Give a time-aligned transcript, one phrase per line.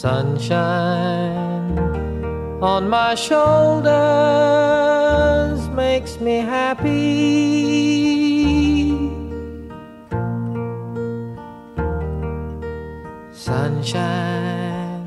[0.00, 1.76] Sunshine
[2.62, 3.84] on my shoulders
[5.76, 6.88] makes me happy.
[13.30, 15.04] Sunshine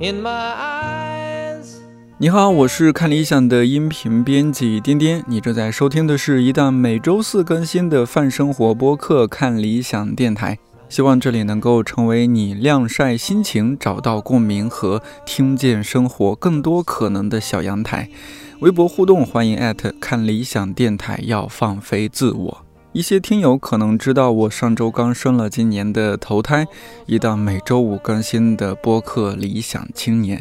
[0.00, 1.82] in my eyes.
[2.16, 10.54] 你好，我是看理想的音频编辑颠颠，你正在收听的是一档每周四更新的泛生活播客《看理想电台》。
[10.90, 18.10] 希望这里能够成为你晾晒心情、找到共鸣和听见生活更多可能的小阳台。
[18.58, 22.66] 微博互动，欢迎艾特看理想电台，要放飞自我。
[22.92, 26.66] 一些听友可能知道，我上周刚生了今年的头胎，
[27.06, 30.40] 一档每周五更新的播客《理想青年》，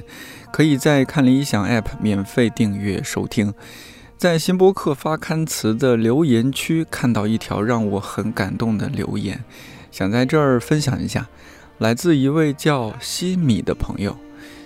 [0.52, 3.54] 可以在看理想 App 免费订阅收听。
[4.18, 9.46] 在新播客发刊词的留言区看到一条让我很感动的留言，
[9.92, 11.28] 想在这儿分享一下，
[11.78, 14.18] 来自一位叫西米的朋友。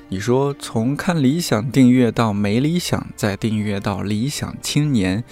[0.09, 5.23] 你说，从看理想订阅到没理想，再订阅到理想青年。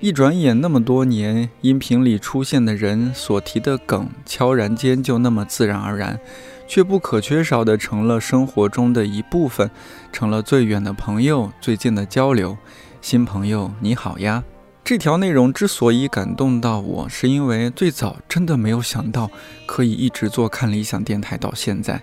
[0.00, 6.18] 一转眼那么多年，音频里出现的人所提的梗，悄然间就那么自然而然，
[6.66, 9.70] 却不可缺少的成了生活中的一部分，
[10.12, 12.56] 成了最远的朋友、最近的交流。
[13.00, 14.44] 新朋友你好呀！
[14.84, 19.30] 这条内容之所以感动到我，是因为最早真的没有想到
[19.64, 22.02] 可以一直做看理想电台到现在。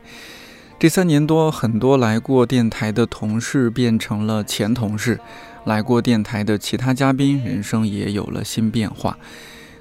[0.80, 5.20] 这三年多，很多来过电台的同事变成了前同事。
[5.66, 9.16] 来过电台的其他嘉宾，人生也有了新变化。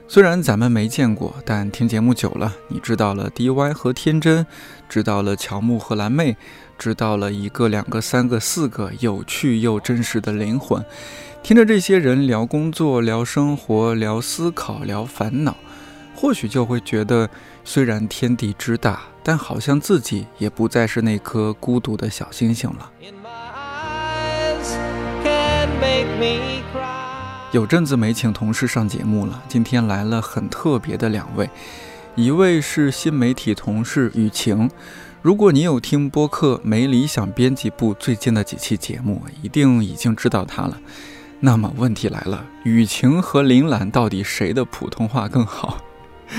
[0.06, 4.46] 虽然咱们没见过，但听节目久了，你知道了 DY 和天真，
[4.90, 6.36] 知道了乔木和蓝妹，
[6.80, 10.82] 知道了一个、两个、三个、四个有趣又真实的灵魂。
[11.42, 15.54] 听着这些人聊工作、聊生活、聊思考、聊烦恼，
[16.14, 17.28] 或许就会觉得，
[17.64, 22.90] 虽然天地之大，但好像自己也不再是那颗孤独的小星星了。
[27.52, 31.50] 有阵子没请同事上节目了，今天来了很特别的两位，
[32.14, 34.70] 一位是新媒体同事雨晴。
[35.22, 40.80] 如果你有听播客没理想编辑部最近的几期节目，一定已经知道他了。
[41.40, 45.84] 那么问题来了，雨晴和林兰到底谁的普通话更好？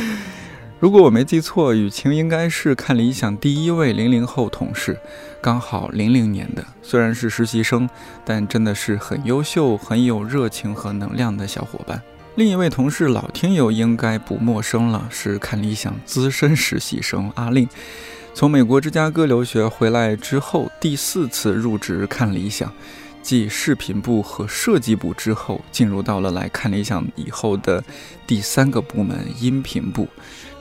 [0.80, 5.00] 如果我没记错，雨晴应该是看理想第一位零零后同事，
[5.40, 6.66] 刚好零零年的。
[6.82, 7.88] 虽然是实习生，
[8.26, 12.02] 但真的是很优秀、很有热情和能量的小伙伴。
[12.34, 17.70] 另一位同事老听友应该不陌生了，是看理想资深实习生阿令。
[18.34, 22.72] 从美国芝加哥留学回来之后，第四次入职看理想，
[23.22, 27.84] 继视频部和设计部之后，进入到了来看理想以后的
[28.26, 30.08] 第三个部门——音频部。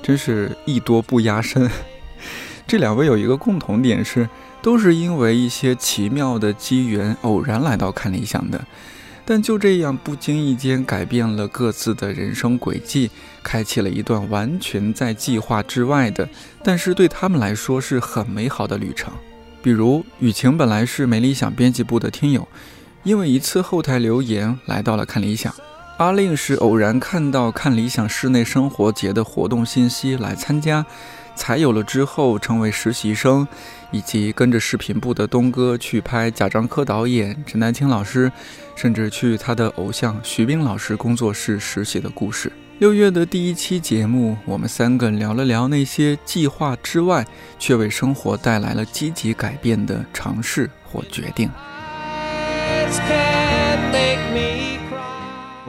[0.03, 1.71] 真是艺多不压身。
[2.67, 4.29] 这两位有一个共同点是，
[4.61, 8.63] 都是因为一些奇妙的机缘偶然来到看理想的，
[9.31, 13.09] 但就这样不经意间改变了各自的人生轨迹，
[13.45, 16.29] 开启了一段完全在计划之外的，
[16.65, 19.13] 但是对他们来说是很美好的旅程。
[19.63, 22.49] 比如雨晴本来是没理想编辑部的听友，
[23.05, 25.55] 因为一次后台留言来到了看理想。
[25.99, 30.85] 阿令是偶然看到看理想室内生活节的活动信息来参加，
[31.41, 33.49] 才有了之后成为实习生，
[33.91, 38.31] 以及跟着视频部的东哥去拍贾樟柯导演、陈丹青老师，
[38.77, 42.53] 甚至去他的偶像徐冰老师工作室实习的故事。
[42.79, 47.27] 六月的第一期节目，我们三个聊了聊那些计划之外
[47.59, 51.49] 却为生活带来了积极改变的尝试或决定。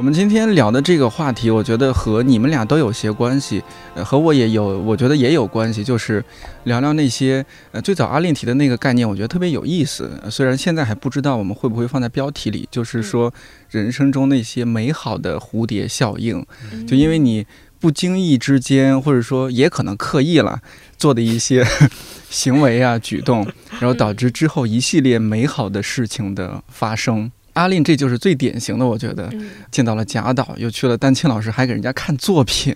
[0.01, 3.61] 我们今天聊的这个话题，我觉得和你们俩都有些关系，
[3.93, 6.25] 呃，和我也有，我觉得也有关系，就是
[6.63, 10.19] 聊聊那些呃最早阿令提的那个概念，我觉得特别有意思。
[10.31, 13.31] 虽然现在还不知道我们会不会放在标题里，就是说
[13.69, 16.43] 人生中那些美好的蝴蝶效应，
[16.87, 17.45] 就因为你
[17.79, 20.61] 不经意之间，或者说也可能刻意了
[20.97, 21.63] 做的一些
[22.27, 23.45] 行为啊举动，
[23.79, 27.31] 然后导致之后一系列美好的事情的发生。
[27.53, 29.29] 阿令这就是最典型的，我觉得
[29.69, 32.75] 见到了贾导，又去了丹青老师，还给人家看作品，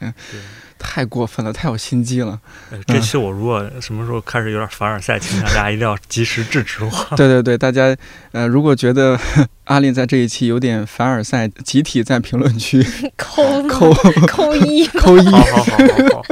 [0.78, 2.40] 太过分了，太有心机了。
[2.86, 6.92] 这期我如果什么时候开始有点凡尔赛倾向，大家一定要及时制止我。
[7.16, 7.96] 对对对，大家
[8.32, 9.18] 呃，如果觉得
[9.64, 12.86] 阿令在这一期有点凡尔赛，集体在评论区
[13.16, 13.94] 扣扣
[14.28, 15.26] 扣一扣一。
[15.26, 16.26] 好好好好好。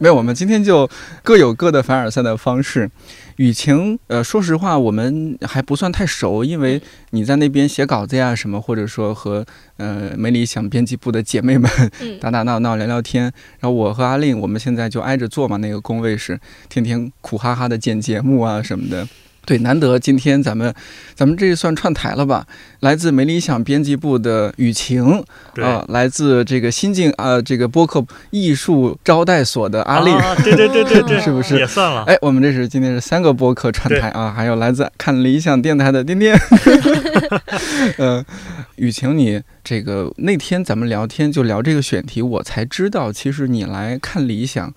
[0.00, 0.88] 没有，我们今天就
[1.22, 2.90] 各有各的凡尔赛的方式。
[3.36, 9.44] 雨晴，呃，说实话，我们还不算太熟，因为你在那边写稿子呀什么，或者说和
[9.76, 11.70] 呃梅理想编辑部的姐妹们
[12.00, 13.24] 嗯 打打闹闹聊聊天。
[13.58, 16.38] 然后我和阿令，我们现在就挨着坐嘛，那个工位是，
[16.68, 19.06] 天天苦哈哈的剪节目啊什么的。
[19.44, 20.74] 对，难得今天咱们
[21.14, 22.46] 咱们这算串台了吧？
[22.80, 25.22] 来自没理想编辑部的雨晴，
[25.54, 30.10] 对，啊，来自这个新晋啊、这个播客艺术招待所的阿丽。
[30.10, 32.04] 啊，对对对对对， 是不是也算了？
[32.04, 36.34] 哎，我们这是今天是三个播客串台啊，还有来自看理想电台的颠颠。
[37.98, 38.24] 呃，
[38.76, 44.72] 雨晴，你这个那天咱们聊天就聊这个选题，我才知道，其实你来看理想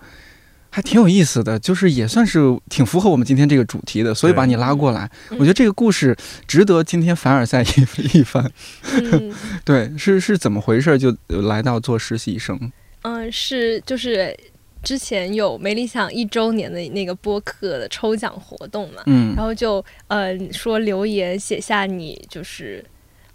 [0.77, 2.39] 还挺有意思的，就是也算是
[2.69, 5.09] 挺符合我们今天这个主题的，所以把你拉过来。
[5.31, 6.15] 嗯我觉得这个故事
[6.47, 7.65] 值得今天凡尔赛一
[8.19, 8.51] 一番。
[8.93, 9.33] 嗯
[9.65, 10.95] 对，是是怎么回事？
[10.99, 12.71] 就呃来到做实习生。
[13.01, 14.37] 嗯，是就是
[14.83, 22.85] 之前有没理想一周年的那个播客的抽奖活动嘛，嗯然后就呃说留言写下你就是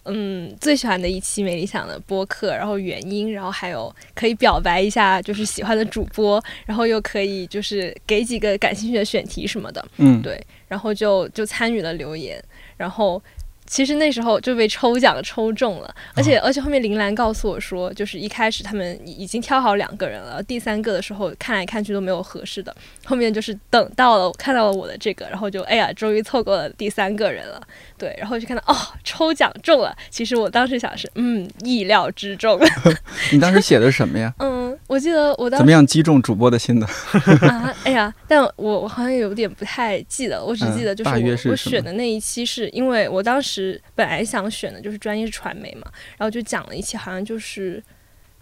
[0.05, 12.43] 嗯最喜欢的一期没理想的播客，然后原因，然后还有可以表白一下就是喜欢的主播，然后又可以就是给几个感兴趣的选题什么的，嗯，对，然后就就参与了留言，
[12.77, 13.23] 然后。
[13.65, 27.63] 其实那时候就被抽奖抽中了，而且、而且后面林兰告诉我说，就是一开始他们已已经挑好两个人了，第三个的时候看来看去都没有合适的，后面就是等到了看到了我的这个，然后就哎呀，终于凑够了第三个人了，
[28.03, 32.59] 对，然后就看到哦抽奖中了，其实我当时想是嗯意料之中，
[33.31, 34.35] 你当时写的什么呀？
[34.41, 36.87] 嗯，我记得我当时怎么样击中主播的心的？
[37.47, 45.83] 啊，哎呀，但我我好像有点不太记得，我只记得就是我、我选的那一期是因为我当时本来想选的就是专业是传媒嘛，
[46.19, 47.81] 然后就讲了一期好像就是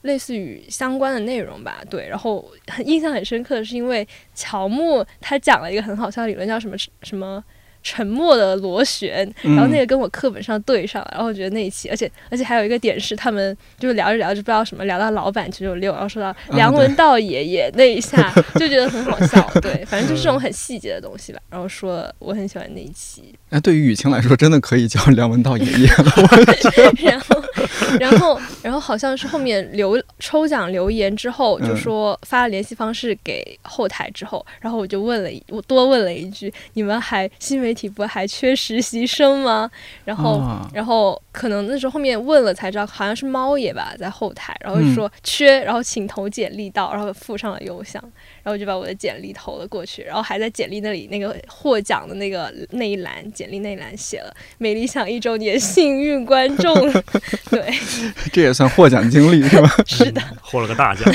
[0.00, 7.44] 类似于相关的内容吧，对，然后很印象很深刻的是因为乔木他讲了一个很好笑的理论，叫什么什么。
[7.82, 19.50] 沉默的螺旋，嗯然后那个跟我课本上对上了，然后我觉得那一期，而且而且还有一个点是，他们就是聊着聊着不知道什么，聊到老板九九六，然后说到梁文道爷爷那一下， 就觉得很好笑。
[19.62, 21.40] 对，反正就是这种很细节的东西吧。
[21.48, 26.12] 然后说我很喜欢那一期，那，对于雨晴来说，真的可以叫梁文道爷爷了。
[27.02, 27.42] 然后
[28.00, 39.70] 然后然后好像是后面留抽奖留言之后，就说发了联系方式给后台之后，然后我就问了一，我多问了一句，你们还新媒体部还缺实习生吗？
[40.04, 40.38] 然后。
[40.38, 48.02] 啊然后可能那时候后面问了才知道，好像是猫爷吧，在后台，然后就说缺，然后请投简历到，然后附上了邮箱，
[48.42, 56.74] 然后就把我的简历投了过去，然后还在简历那里那个获奖的那个那一栏，简历那一栏写了“美理想一周年幸运观众”，
[57.50, 57.72] 对，
[58.32, 59.70] 这也算获奖经历是吧？
[59.86, 61.12] 是的，获了个大奖。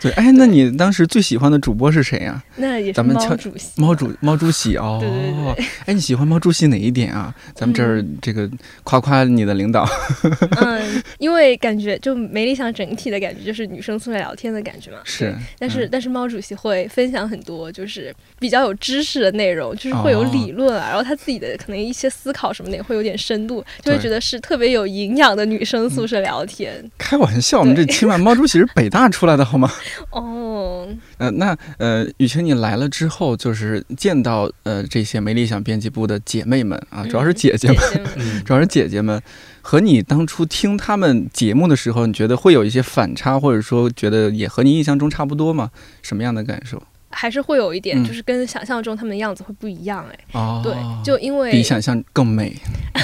[0.00, 4.98] 对，哎，那你当时最喜欢的主播是谁呀、那也是咱们敲猫主席，猫主猫主席哦。
[5.00, 7.34] 对对对哎，你喜欢猫主席哪一点啊？
[7.54, 8.50] 咱们这儿这个
[8.82, 9.88] 夸夸你的领导。
[10.60, 26.82] 嗯，因为感觉就没理想整体的感觉就是女生出来聊天的感觉嘛，是但是、嗯但是猫主席会分享很多就是比较有知识的内容，就是会有哦理论啊，然后他自己的可能一些思考什么的也会有点深度，就会觉得是特别有营养的女生宿舍聊天。
[26.96, 29.70] 开玩笑，我们这起码猫主席是北大出来的好吗？
[30.10, 30.88] 哦，
[31.18, 39.20] 呃，那呃，雨晴你来了之后，就是见到呃这些没理想编辑部的姐妹们啊，主要是嗯姐姐们，姐们嗯， 主要是姐姐们，
[39.62, 45.70] 和你当初听他们节目的时候，你觉得会有一些反差，或者说觉得也和你印象中差不多吗？
[46.02, 46.82] 什么样的感受？
[47.12, 50.18] 还是会有一点，嗯就是跟想象中他们的样子会不一样哎。
[50.32, 52.52] 哦，对，就因为比想象更美。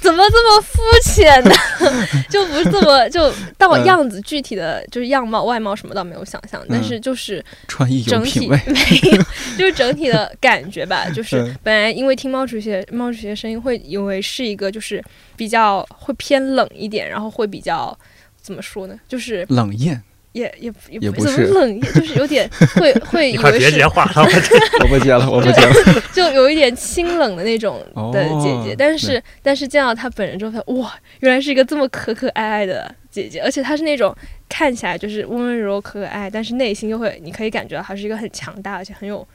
[0.00, 1.50] 怎么这么肤浅呢？
[2.28, 8.60] 就不是这么就到嗯样子具体的就是样貌外貌什么倒没有想象，但嗯是就是穿衣有整体品味。
[8.66, 9.22] 没有，
[9.58, 11.08] 就是整体的感觉吧。
[11.10, 15.02] 就是嗯本来因为听猫主席的猫主席的声音，会以为是一个就是
[15.36, 17.96] 比较会偏冷一点，然后会比较
[18.40, 18.98] 怎么说呢？
[19.08, 20.02] 就是冷艳，
[20.34, 24.26] 也也也也不怎么是冷艳，就是有点 会会你快以为是别接话了，
[24.82, 25.72] 我不接了，我不接了。
[26.12, 27.78] 就有一点清冷的那种
[28.12, 34.14] 的姐姐，哦但是但是见到她本人之后，哇，原来是一个这么可可爱爱的姐姐，而且她是那种
[34.48, 39.26] 看起来就是温温柔柔、可可爱，但是内心又会，你可以感觉到她是一个很强大而且很有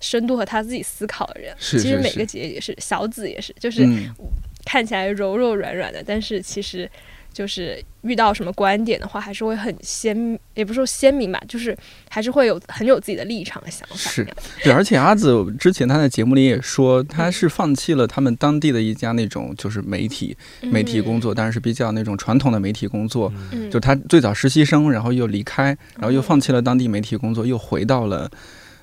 [0.00, 1.54] 深度和她自己思考的人。
[1.56, 4.10] 是是是其实每个姐姐也是，小紫也是，就是嗯，
[4.64, 6.90] 看起来柔柔软软的，但是其实
[7.38, 11.76] 就是遇到什么观点的话，还是会很鲜，也不是说鲜明吧，就是
[12.10, 13.94] 还是会有很有自己的立场和想法。
[13.94, 14.26] 是
[14.64, 23.32] 对，而且阿紫之前他在节目里也说，他是放弃了他们当地的一家那种就是媒体媒体工作，但是比较那种传统的媒体工作。
[23.52, 28.28] 嗯，就他最早实习生，然后又离开，然后又放弃了当地媒体工作，又回到了。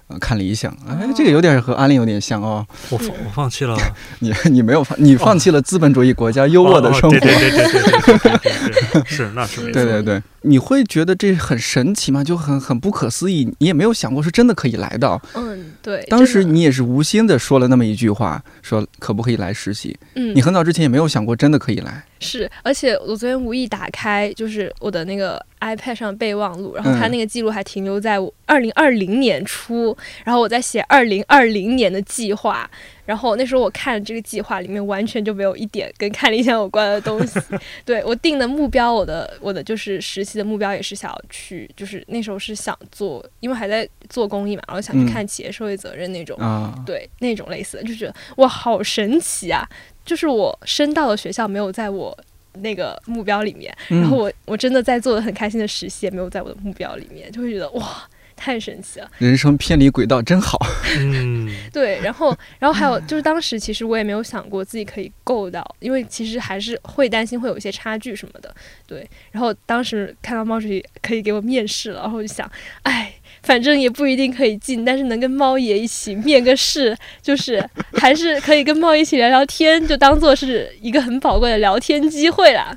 [0.08, 2.66] 呃，看理想，哎，这个有点和安利有点像哦。
[2.92, 3.76] 我放我放弃了，
[4.20, 7.10] 你你没有放，你放弃了资本主义国家优渥的生活。
[7.10, 9.74] 对对对对对对对， 是那是没错。
[9.74, 12.24] 对对对，你会觉得这很神奇吗？
[12.24, 15.22] 就很很不可思议，你也没有想过是真的可以来到。
[15.34, 16.06] 嗯，对。
[16.08, 19.98] 当时你也是无心的说了那么一句话，说可不可以来实习？
[20.14, 22.04] 嗯，你很早之前也没有想过真的可以来。
[22.20, 32.70] 是，而且我昨天无意打开，就是我的那个 iPad 上备忘录，然后它那个记录还停留在我二零二零年初，然后我在写二零二零年的计划，
[33.06, 37.40] 然后那时候我看这个计划里面完全就没有一点跟看理想有关的东西。
[37.86, 46.38] 对我定的目标，我的我的就是实习的目标也是想要去，就是那时候是想做，因为还在做公益嘛，然后想去看企业社会责任那种，
[46.86, 49.68] 对那种类似的，就觉得哇，好神奇啊！
[50.04, 52.16] 就是我升到的学校没有在我
[52.60, 59.10] 那个目标里面，然后我我真的在做的很开心的实习也没有在我的目标里面，就会觉得哇，太神奇了！
[59.18, 60.60] 人生偏离轨道真好。
[60.98, 68.54] 嗯， 对，然后然后还有就是当时其实我也没有想过自己可以够到，因为其实还是会担心会有一些差距什么的。
[68.86, 72.50] 对，然后当时看到猫主席可以给我面试了，然后我就想，
[72.84, 73.14] 哎。
[73.44, 77.64] 反正也不一定可以进，但是能跟猫爷一起面个试，就是
[77.94, 82.76] 还是可以跟猫一起聊聊天，就当做是一个很宝贵的聊天机会啦。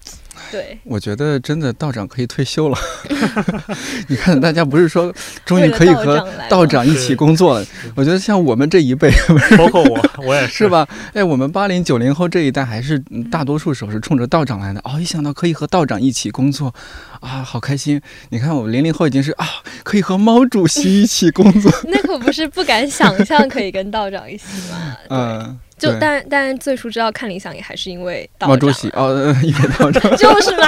[0.50, 2.78] 对，我觉得真的道长可以退休了。
[4.08, 5.12] 你看，大家不是说
[5.44, 7.66] 终于可以和道长一起工作了？
[7.94, 9.10] 我觉得像我们这一辈，
[9.56, 10.86] 包括我，我也是吧？
[11.14, 12.98] 哎，我们八零九零后这一代，还是
[13.30, 14.80] 大多数时候是冲着道长来的。
[14.84, 16.74] 哦，一想到可以和道长一起工作，
[17.20, 18.00] 啊，好开心！
[18.30, 19.46] 你看，我们零零后已经是啊，
[19.82, 21.72] 可以和毛主席一起工作。
[21.88, 24.96] 那可不是不敢想象可以跟道长一起吗？
[25.10, 25.58] 嗯。
[25.78, 30.66] 就但但最初知道看理想也还是因为毛主席哦，因为道长就是嘛。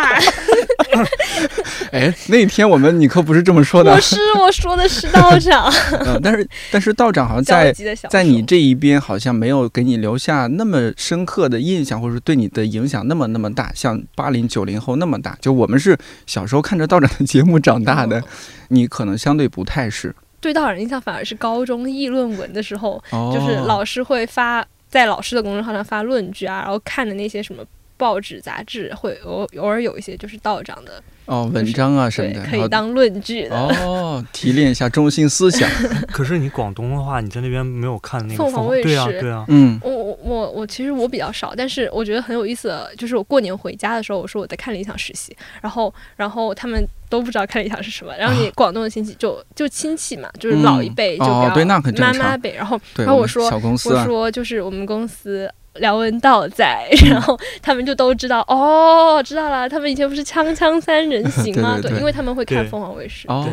[1.93, 3.95] 哎，那天我们你可不是这么说的。
[3.97, 5.73] 不是我说的是道长。
[6.07, 7.73] 嗯，但是但是道长好像在
[8.09, 15.37] 在你这一边好像没有给你留下那么深刻的印象，或者说对你的影响那么那么大，像八零九零后那么大。
[15.41, 18.23] 就我们是小时候看着道长的节目长大的，
[18.69, 20.15] 你可能相对不太是。
[20.41, 24.65] 对道长印象反而是高中议论文的时候，就是老师会发。
[24.91, 27.65] 在老师的公众号上发论据啊，然后看的那些什么
[28.01, 35.69] 报纸杂志，会偶偶尔有一些就是道长的哦文章啊什么的，可以当论据的哦，提炼一下中心思想。
[36.11, 38.89] 可是你广东的话，你在那边没有看那个凤凰卫视？
[38.89, 39.45] 对啊，对啊。
[39.49, 46.83] 嗯，我我我我其实我比较少，但是我觉得很有意思的，就是我过年回家的时候，我说我在看理想实习，然后然后他们。
[47.11, 61.79] 都不知道看理想是什么，然后你广东的亲戚就就亲戚嘛，就是老一辈就比较妈妈辈，然后然后我说我说就是我们公司廖文道在，然后他们就都知道哦，知道了，他们以前不是锵锵三人行吗？
[61.81, 63.49] 对，因为他们会看凤凰卫视，哦，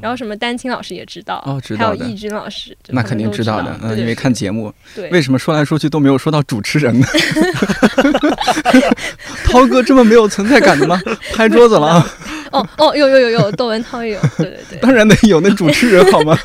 [0.00, 7.06] 然后什么丹青老师也知道，哦，知道还有易军老师，那肯定知道的，嗯，因为看节目，对，为什么说来说去都没有说到主持人呢？
[9.44, 11.00] 涛哥这么没有存在感的吗？
[11.34, 12.06] 拍桌子了啊。
[12.52, 16.36] 哦哦，有有有有，窦文涛也有，对对对，当然得有那主持人好吗？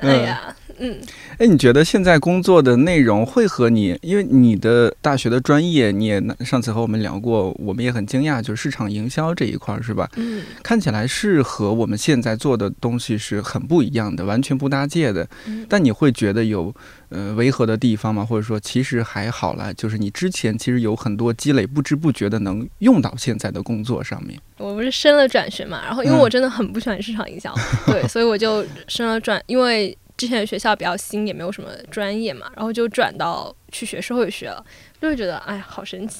[0.00, 0.40] 哎呀，
[0.78, 0.98] 嗯，
[1.38, 10.08] 哎，你觉得现在工作的内容会和你，因为你的大学的专业，你也上次和我们聊过，我们也很惊讶，就是市场营销这一块儿，是吧？
[10.16, 15.28] 嗯，看起来是和我们现在做的东西是很不一样的，完全不搭界的。
[15.46, 16.74] 嗯，但你会觉得有。
[17.10, 24.38] 呃，违和的地方吗，或者说其实还好了，就是你之前其实有很多积累，不知不觉的能用到现在的工作上面。
[24.58, 27.50] 我不是升了转学嘛，然后因为我真的很不喜欢市场营销，
[27.90, 34.62] 对，所以我就升了转，因为之前的学校比较新，也没有什么专业嘛，然后就转到去学社会学了，
[35.00, 36.16] 就会觉得哎呀，好神奇。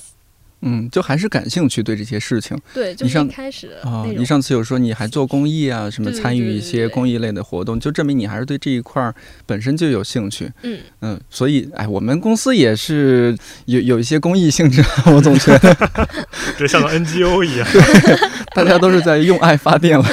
[0.60, 2.58] 嗯，就还是感兴趣对这些事情。
[2.74, 9.14] 对，就是开始啊，你上次有说你还做公益啊，什么参与一些公益类的活动，就证明你还是对这一块儿
[9.46, 10.50] 本身就有兴趣。
[10.64, 13.36] 嗯嗯，所以哎，我们公司也是
[13.66, 14.82] 有有一些公益性质，
[15.14, 15.76] 我总觉得
[16.58, 17.68] 就像个 NGO 一样，
[18.52, 20.04] 大家都是在用爱发电了。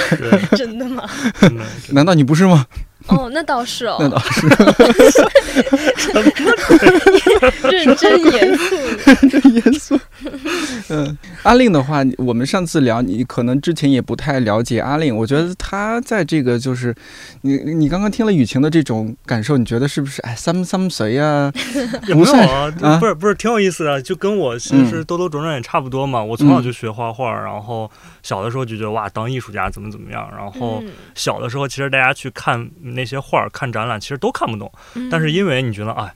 [0.55, 1.09] 真的吗？
[1.89, 2.67] 难道你不是吗？
[3.07, 4.47] 哦，那倒是哦，那倒是，
[7.69, 9.99] 认真严肃，认真严肃。
[10.89, 15.15] 嗯，阿令的话，我们上次聊，你可能之前也不太了解阿令。
[15.15, 16.95] 我觉得他在这个就是，
[17.41, 20.21] 你你刚刚听了雨晴的这种感受，你觉得是不是？
[20.23, 21.51] 哎，三三谁呀？
[22.07, 26.23] 也没有啊，啊不是不是，挺有意思的，就跟我其实兜兜转转也差不多嘛。
[26.23, 27.89] 我从小就学画画，然后
[28.23, 30.27] 小的时候就觉得哇，当艺术家怎么怎么样。
[30.35, 34.71] 然后嗯小的时候，其实大家去看那些画儿、看展览，其实都看不懂。
[34.95, 36.11] 嗯但是因为你觉得，哎，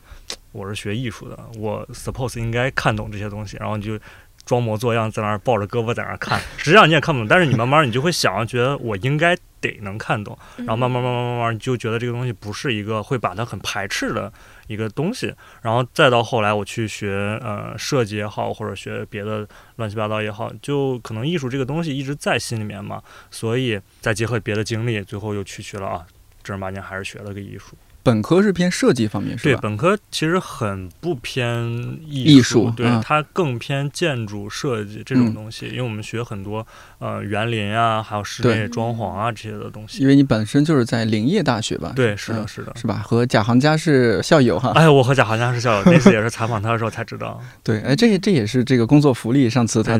[0.52, 4.00] 我是学艺术的，我 suppose 应该看懂这些东西，然后你就
[4.46, 14.32] 装模作样在那儿抱着胳膊在那儿看， 实际上你也看不懂，但是你慢慢你就会想，觉得我应该得能看懂，嗯然后慢慢慢慢慢慢你就觉得这个东西不是一个会把它很排斥的
[14.68, 26.06] 一个东西，然后再到后来我去学呃设计也好，或者学别的乱七八糟也好，就可能艺术这个东西一直在心里面嘛，所以再结合别的经历，最后又去学了啊，
[26.50, 27.78] 正儿八经还是学了个艺术。
[28.02, 29.60] 本科是偏设计方面是对，吧？
[29.62, 31.64] 本科其实很不偏
[32.08, 36.66] 艺艺术对、嗯它更偏建筑设计这嗯种东西，因为我们学很多
[37.00, 40.02] 呃园林啊，还有室内装潢啊这些的东西。
[40.02, 41.94] 因为你本身就是在林业大学吧？
[41.96, 42.74] 对，是的，嗯是的。
[42.76, 43.02] 是吧？
[43.06, 44.72] 和贾行家是校友哈。
[44.76, 47.40] 哎，我和贾行家是校友，那次 也是采访他的时候才知道。
[47.64, 49.50] 对，哎，这这也是这个工作福利。
[49.50, 50.00] 上次他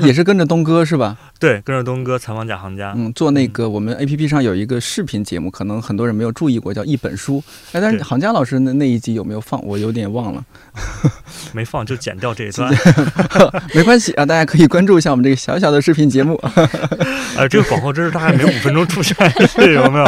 [0.00, 1.16] 也是跟着东哥是吧？
[1.38, 2.94] 对，跟着东哥采访贾行家。
[2.96, 7.27] 嗯，做那个我们 A P P 上有一个视频节目，可能很多人没有注意过，叫一本书。
[7.72, 9.62] 哎，但是对行家老师那那一集有没有放？
[9.64, 10.44] 我有点忘了。
[11.52, 12.72] 没放就剪掉这一段。
[13.74, 16.40] 没关系啊，大家可以关注一下我们这个小小的视频节目。
[17.36, 20.06] 哎， 这个广告真是大概每五分钟出现一次，有没有？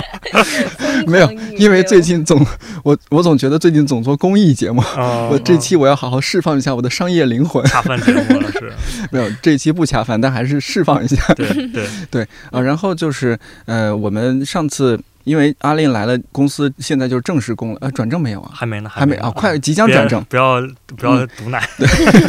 [1.06, 2.44] 没有，因为最近总
[2.82, 7.64] 我我总觉得最近总做公益节目，啊，我这期我要好好释放一下我的商业灵魂。
[7.66, 8.72] 恰饭节目了，是。
[9.10, 12.60] 没有，这期不恰饭，但还是释放一下对对对，啊。
[12.60, 18.50] 然后就是呃，我们上次因为阿令来了，公司现在就是正式工了，呃，转正没有啊？
[18.54, 20.60] 还没呢，还没啊，快即将转正，不要
[20.96, 21.68] 不要嗯毒奶。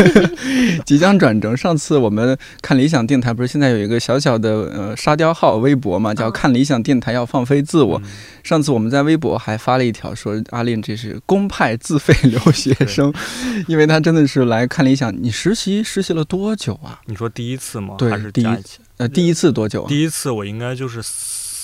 [0.85, 1.55] 即将转正。
[1.55, 7.99] 上次我们看理想电台，不是现在有一个小小的呃沙雕号微博嘛，叫嗯看理想电台要放飞自我。
[8.03, 8.09] 嗯
[8.43, 13.13] 上次我们在微博还发了一条说阿令这是公派自费留学生，
[13.67, 15.15] 因为他真的是来看理想。
[15.21, 16.99] 你实习实习了多久啊？
[17.05, 17.93] 你说第一次吗？
[17.99, 18.79] 对还是第一次？
[18.97, 19.87] 呃，第一次多久啊？
[19.87, 21.03] 第一次我应该就是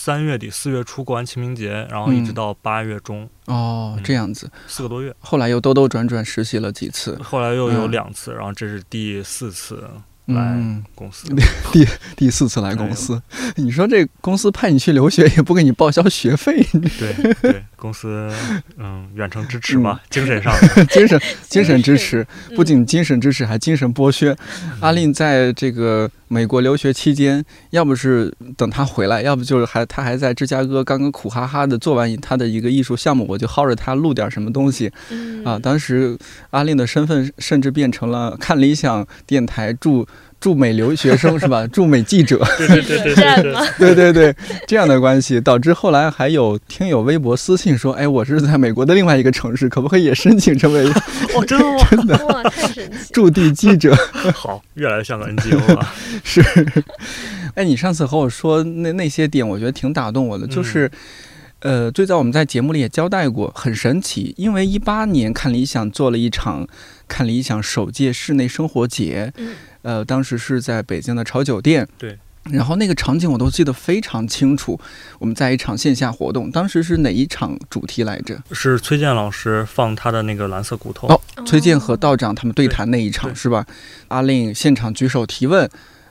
[0.08, 4.50] 三月底四月初过完清明节，然后一直嗯到八月中，哦，嗯这样子。
[4.66, 5.14] 四个多月。
[5.20, 7.22] 后来又兜兜转转实习了几次。
[7.22, 9.84] 后来又有嗯两次，然后这是第四次
[10.28, 11.28] 来嗯，公司。
[11.72, 13.22] 第第四次来公司，
[13.56, 16.66] 你说这公司派你去留学也不给你报销学费，
[17.00, 18.32] 对对，公司
[18.78, 20.86] 嗯远程支持嘛，精神上的。
[20.92, 24.36] 精神 精神支持，嗯不仅精神支持，还精神剥削。
[24.82, 35.58] 阿令在这个美国留学期间，要不是等他回来，要不就是还他还在芝加哥刚刚苦哈哈的做完他的一个艺术项目，我就薅着他录点什么东西嗯啊。
[35.58, 36.18] 当时
[36.50, 40.06] 阿令的身份甚至变成了看理想电台驻
[40.40, 41.66] 驻美留学生 是吧？
[41.68, 43.56] 驻美记者，对对对对对对。
[43.80, 44.36] 对对对，
[44.68, 50.88] 这样的关系导致后来还有听友微博私信说，哎，我是在美国的另外一个城市，可不可以也申请成为
[51.34, 51.60] 哦，真
[52.06, 52.26] 的吗？
[52.44, 53.14] 哇，太神奇！
[53.14, 53.96] 驻地记者？
[54.34, 55.94] 好，越来越像个 NGO 了。
[56.24, 56.44] 是，
[57.56, 60.90] 哎，你上次和我说那那些点，我觉得挺打动我的，就是。
[61.62, 66.68] 呃，最早我们在节目里也交代过，很神奇，因为一八年看理想做了一场
[67.08, 69.56] 看理想首届室内生活节，嗯
[69.88, 72.18] 呃，当时是在北京的潮酒店，对，
[72.52, 74.78] 然后那个场景我都记得非常清楚。
[75.18, 78.38] 我们在一场线下活动，当时是哪一场主题来着？
[78.52, 81.08] 是崔健老师放他的那个蓝色骨头。
[81.08, 83.66] 哦崔健和道长他们对对谈那一场对是吧？
[84.10, 85.70] 阿令现场举手提问，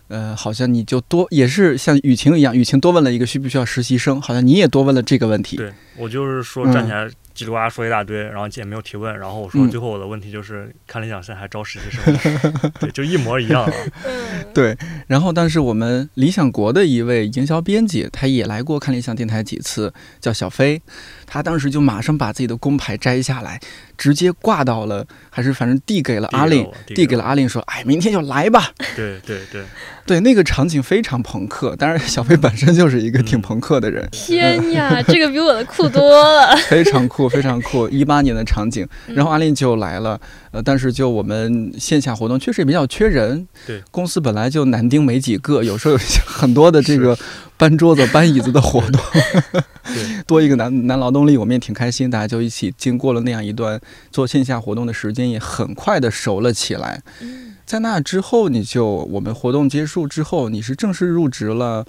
[0.09, 5.59] 呃，好像你就多也是像雨晴一样，雨晴多问了一个需不需要实习生，好像你也多问了这个问题。
[5.59, 12.73] 对我就是说嗯站起来叽里呱啦说一大堆，然后也没有提问，然后我说嗯最后我的问题就是看理想现在还招实习生吗？
[12.81, 13.73] 对，就一模一样啊。
[14.05, 20.81] 嗯，对，然后但是我们理想国的一位营销编辑，他也来过看理想电台几次，叫小飞，
[21.27, 23.61] 他当时就马上把自己的工牌摘下来，
[23.99, 28.71] 直接挂到了，还是反正递给了阿令，递给了阿令说：“哎，明天就来吧。
[28.97, 29.65] 对对对，”对，
[30.21, 36.57] 那个场景非常朋克，当然小飞本身就是一个挺嗯朋克的人，天呀，这个比我的酷多了。
[36.69, 37.89] 非常酷，非常酷。
[37.89, 40.21] 一八年的场景，然后嗯阿令就来了，
[40.53, 47.19] 呃，但是就我们线下活动确实也比较缺人，对，公司本来就男丁没几个，有时候有很多的这个
[47.57, 49.01] 搬桌子、搬椅子的活动，
[49.93, 50.17] 对。
[50.27, 57.01] 多一个男男劳动力，我们也挺开心，大家就一起经过了那样一段做线下活动的时间，也很快的熟了起来。
[57.21, 61.85] 嗯在那之后，你就我们活动结束之后，你是正式入职了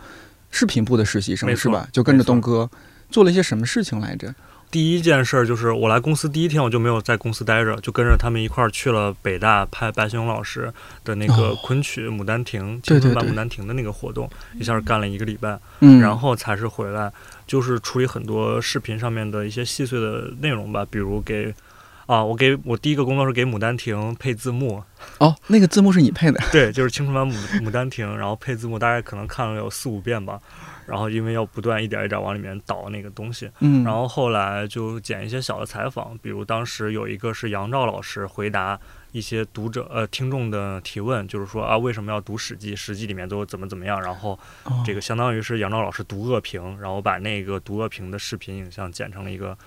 [0.50, 1.88] 视频部的实习生是吧？
[1.94, 2.68] 就跟着东哥
[3.12, 4.34] 做了一些什么事情来着？
[4.72, 10.74] 第一件事儿就是我来公司第一天，我就没有在公司待着，就跟着他们一块儿去了北大拍白先勇老师
[11.06, 14.28] 的那个哦昆曲《牡丹亭》青春版牡丹亭的那个活动，
[14.60, 17.10] 一下干了一个礼拜，嗯，然后才是回来，
[17.46, 21.54] 就是处理很多视频上面的一些细碎的内容吧，比如给。
[22.08, 24.82] 啊，我给我第一个工作是给《牡丹亭》配字幕，
[25.20, 30.40] 哦，那个字幕是你配的， 对，就是青春版牡牡丹亭，然后配字幕，大概可能看了有四五遍吧。
[30.88, 38.80] 然后因为要不断一点一点往里面倒那个东西，嗯，然后后来就剪一些小的采访，比如当时有一个是杨照老师回答
[39.12, 44.82] 一些读者呃听众的提问，就是说啊为什么要读《史记》，《史记》里面都怎么怎么样，然后哦。
[44.86, 49.58] 这个相当于是杨照老师读恶评，然后把那个读恶评的视频影像剪成了一个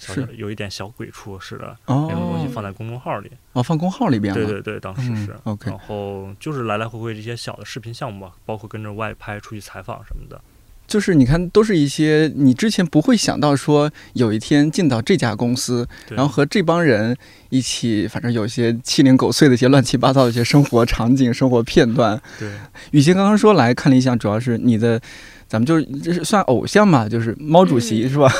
[0.00, 3.30] 小小是有一点小鬼畜似的哦那种东西放在公众号里。
[3.52, 5.36] 哦放公号里边了，对对对，当时嗯是。
[5.44, 10.40] OK 然后就是来来回回这些小的视频项目吧，包括跟着外拍出去采访什么的。
[10.86, 17.16] 就是你看，都是一些你之前不会想到说有一天进到这家公司，然后和这帮人
[17.48, 22.20] 一起，反正有一些七零狗碎的一些乱七八糟的一些生活场景、生活片段。
[22.40, 22.50] 对，
[22.90, 25.00] 雨欣刚刚说来看理想，主要是你的，
[25.46, 28.32] 咱们就是这是算偶像嘛，就是毛主席、嗯是吧？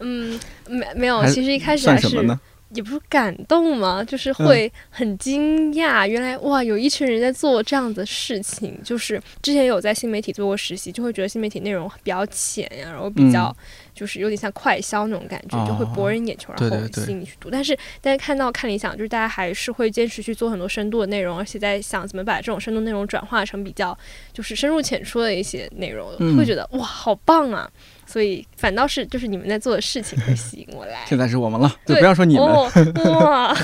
[0.00, 0.40] 嗯，
[0.72, 2.38] 没没有，其实一开始还是？
[2.74, 8.80] 也不是感动嘛，就是嗯会很惊讶，原来哇，有一群人在做这样的事情。
[8.82, 13.54] 就是之前有在新媒体做过实习，就会觉得新媒体内容比较浅呀，然后比较
[13.94, 17.50] 就是有点像快销那种感觉，哦就会博人眼球，然后吸引你去读。
[17.50, 23.94] 但是大家看到看理想，就是大家还是会坚持去做很多深度的内容，而且在想怎么把这种深度内容转化成比较
[24.32, 27.70] 就是深入浅出的一些内容，嗯会觉得哇，好棒啊！
[28.12, 31.00] 所以反倒是就是你们在做的事情会吸引我来。
[31.08, 32.44] 现在是我们了，对，对不要说你们。
[32.44, 32.70] 哦，
[33.20, 33.56] 哇，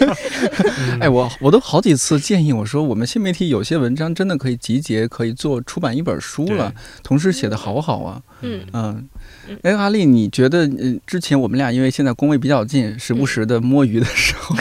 [1.00, 6.72] 哎，我我都好几次建议我说，我们新媒体有些文章真的可以集结，可以做出版一本书了。
[7.02, 9.08] 同事写的好好啊，嗯嗯
[9.48, 9.58] 嗯。
[9.62, 14.54] 哎，阿丽，你觉得，嗯，之前我们俩因为现在工位比较近，时不时的摸鱼的时候，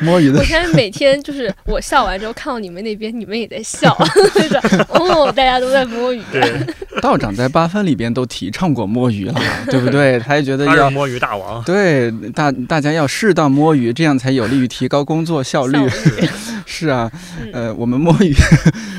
[0.00, 3.96] 摸鱼的我时候，现在每天就是我笑完之后看到你们那边，你们也在笑，
[4.34, 4.56] 就是
[4.88, 6.22] 哦，大家都在摸鱼。
[6.32, 6.52] 对，
[7.00, 9.34] 道长在八分里边都提倡过摸鱼了，
[9.70, 10.18] 对不对？
[10.20, 11.62] 他也觉得要摸鱼大王。
[11.64, 15.78] 对大大家要适当摸鱼，这样才有利于提高工作效率。
[16.66, 17.10] 是啊，
[17.42, 18.34] 嗯呃，我们摸鱼，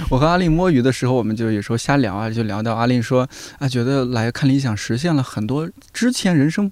[0.09, 3.27] 我和阿令摸鱼的时候，我们就有时候瞎聊啊，就聊到阿令说
[3.57, 6.71] 啊，觉得来看理想实现了很多之前人生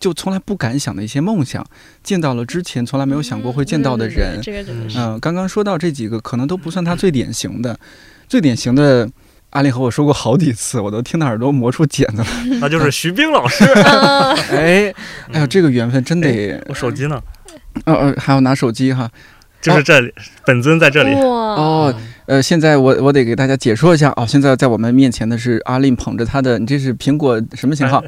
[0.00, 1.64] 就从来不敢想的一些梦想，
[2.02, 4.42] 见到了之前从来没有想过会见到的人嗯。
[4.42, 4.98] 这个真的是。
[4.98, 7.78] 嗯、刚刚说到这几个，可能都不算他最典型的，
[8.26, 9.08] 最典型的。
[9.50, 12.26] 阿令和我说过好几次，我都听到耳朵磨出茧子了。
[12.60, 13.64] 那就是徐冰老师。
[13.82, 14.94] 啊， 哎，
[15.32, 17.20] 哎呦，这个缘分真得，我手机呢？
[17.84, 19.10] 呃呃，还要拿手机哈。
[19.60, 20.14] 就是这里，
[20.46, 21.12] 本尊在这里。
[21.16, 21.94] 哇，哦，
[22.26, 24.24] 呃，现在我我得给大家解说一下哦。
[24.24, 28.02] 现在在我们面前的是阿令捧着他的，你这是苹果什么型号？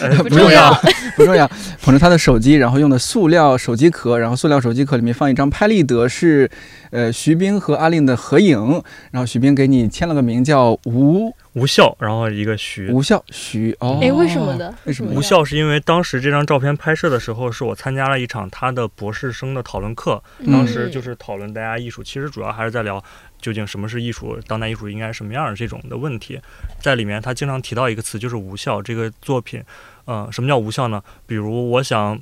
[0.00, 0.72] 呃 不重不重要，
[1.18, 1.46] 不重要，
[1.82, 6.48] 捧着他的手机，然后用的塑料手机壳，然后塑料手机壳里面放一张拍立得，是
[6.90, 12.88] 呃徐冰和阿令的合影，然后徐冰给你签了个名叫吴无效，然后一个徐。
[12.90, 14.56] 无效徐哦，哎，为什么？
[14.56, 14.72] 的？
[14.84, 23.02] 为什么无效是因为当时这张照片拍摄的时候，是我参加了一场他的博士生的讨论课，嗯当时就是讨论大家艺术，其实主要还是在聊
[23.42, 26.40] 究竟什么是艺术，当代艺术应该什么样的这种的问题。
[26.80, 28.80] 在里面，他经常提到一个词，就是无效。
[28.80, 29.60] 这个作品，
[30.08, 31.00] 呃，什么叫无效呢？
[31.26, 32.18] 比如我想。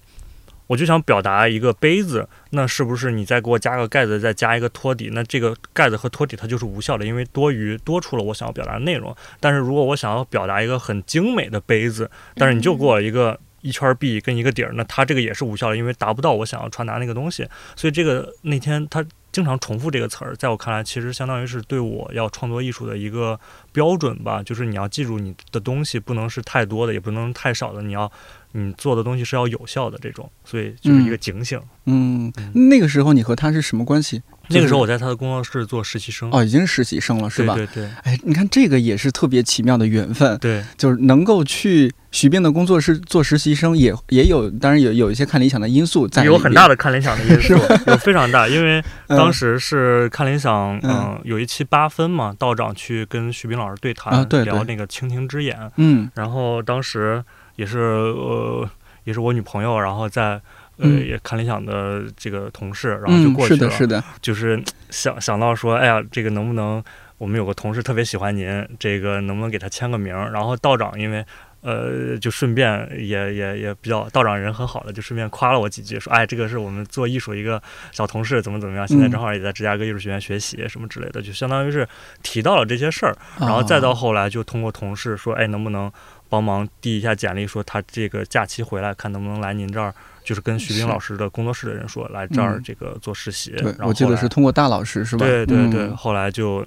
[0.69, 5.11] 我就想表达一个杯子，那是不是你再给我加个盖子，再加一个托底？
[5.13, 9.15] 那这个盖子和托底它就是无效的，因为多余多出了我想要表达的内容。
[9.39, 17.49] 但是如果我想要表达一个很精美的杯子，但是你就给我一个一圈壁跟一个底儿，那它这个也是无效的，因为达不到我想要传达那个东西。
[17.77, 23.39] 所以这个那天他经常重复这个词儿，在我看来，其实相当于是对我要创作艺术的一个
[23.71, 28.11] 标准吧，就是你要记住你的东西不能是太多的，也不能太少的，你要
[28.59, 31.61] 你做的东西是要有效的这种，所以就是一个警醒。
[31.85, 32.33] 嗯，
[32.71, 34.23] 那个时候你和他是什么关系？
[34.49, 37.55] 那个时候我在他的工作室做实习生，哦，已经是实习生了是吧？
[37.55, 37.91] 对对对。
[38.05, 47.55] 哎，你看这个也是特别奇妙的缘分，对，就是能够去徐斌的工作室做实习生也，也有，当然有有一些看理想的因素在有很大的看理想的因素，
[47.91, 49.17] 有非常大，因为嗯。
[49.19, 50.91] 当时是看理想，嗯。
[50.91, 54.53] 嗯，有一期八分嘛，道长去跟徐斌老师对谈，啊对对。
[54.53, 56.09] 聊那个蜻蜓之眼，嗯。
[56.15, 57.23] 然后当时
[57.57, 58.71] 也是呃，
[59.05, 60.41] 也是我女朋友，然后在。
[60.79, 66.85] 呃，嗯也看理想的这个同事，然后就嗯，过去了，是的，是的，就是 想想到说，哎呀，这个能不能
[67.17, 70.31] 我们有个同事特别喜欢您，这个能不能给他签个名儿？
[70.33, 71.25] 然后道长因为
[71.63, 81.89] 呃，就顺便也也也比较道长人很好的，就顺便夸了我几句，说哎，这个是我们做艺术一个小同事，怎么怎么样，现在正好也在芝加哥艺术学院学习什么之类的，就相当于是
[82.23, 85.91] 提到了这些事儿，然后再到后来就通过同事说，哎，能不能
[86.29, 89.95] 帮忙递一下简历，说他这个假期回来，看能不能来您这儿。
[90.25, 93.53] 就是跟徐冰老师的工作室的人说，来这儿这个做实习。
[93.53, 95.25] 对，我记得是通过大老师是吧？
[95.25, 96.67] 对对对，后来就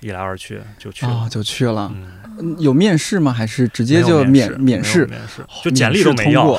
[0.00, 1.92] 一来二去就去了，就去了。
[2.58, 3.30] 有面试吗？
[3.30, 5.04] 还是直接就免免试？
[5.04, 6.58] 免试，就简历都没要，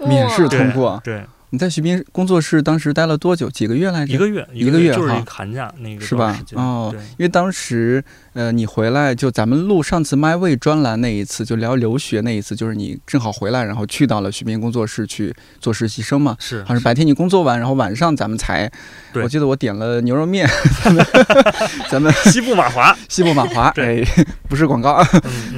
[0.00, 1.00] 免试通过。
[1.04, 1.24] 对。
[1.50, 3.48] 你在徐斌工作室当时待了多久？
[3.48, 4.12] 几个月来着？
[4.12, 6.36] 一个月，一个月就是寒假那个是吧？
[6.54, 8.04] 哦，因为当时
[8.36, 16.36] 呃，你回来就咱们录上次 My Way 专栏那一次，就聊留学那一次，就是你正好回来，然后去到了徐斌工作室去做实习生嘛。
[16.38, 18.70] 是，好像白天你工作完，然后晚上咱们才。
[19.14, 20.46] 我记得我点了牛肉面，
[21.88, 24.04] 咱们 西部马华，西部马华，哎，
[24.50, 25.08] 不是广告啊。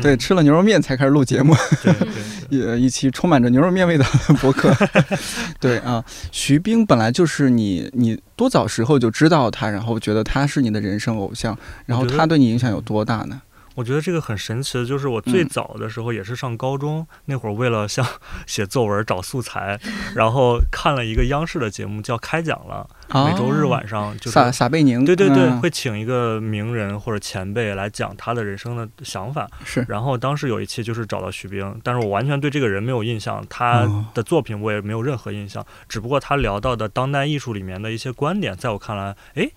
[0.00, 1.56] 对，吃了牛肉面才开始录节目。
[1.82, 2.08] 对对
[2.48, 4.72] 对， 一一期充满着牛肉面味道的博客。
[5.58, 5.78] 对。
[5.78, 13.42] 啊，徐斌本来就是你，你多早时候就知道他，然后觉得他是你的人生偶像，然后他对你影响有多大呢？
[13.78, 18.04] 我觉得这个很神奇的，就是我最早的时候也是上高中那会儿，为了像
[18.44, 19.78] 写作文找素材，
[20.16, 22.84] 然后看了一个央视的节目叫《开讲了》，
[23.30, 29.48] 每周日晚上就撒撒贝宁，对对对，会请一个名人或者前辈来讲他的人生的想法。
[29.64, 39.48] 是，然后当时有一期就是找到徐冰，但是我完全对这个人没有印象，他的作品我也没有任何印象，只不过他聊到的当代艺术里面的一些观点，在我看来，哎。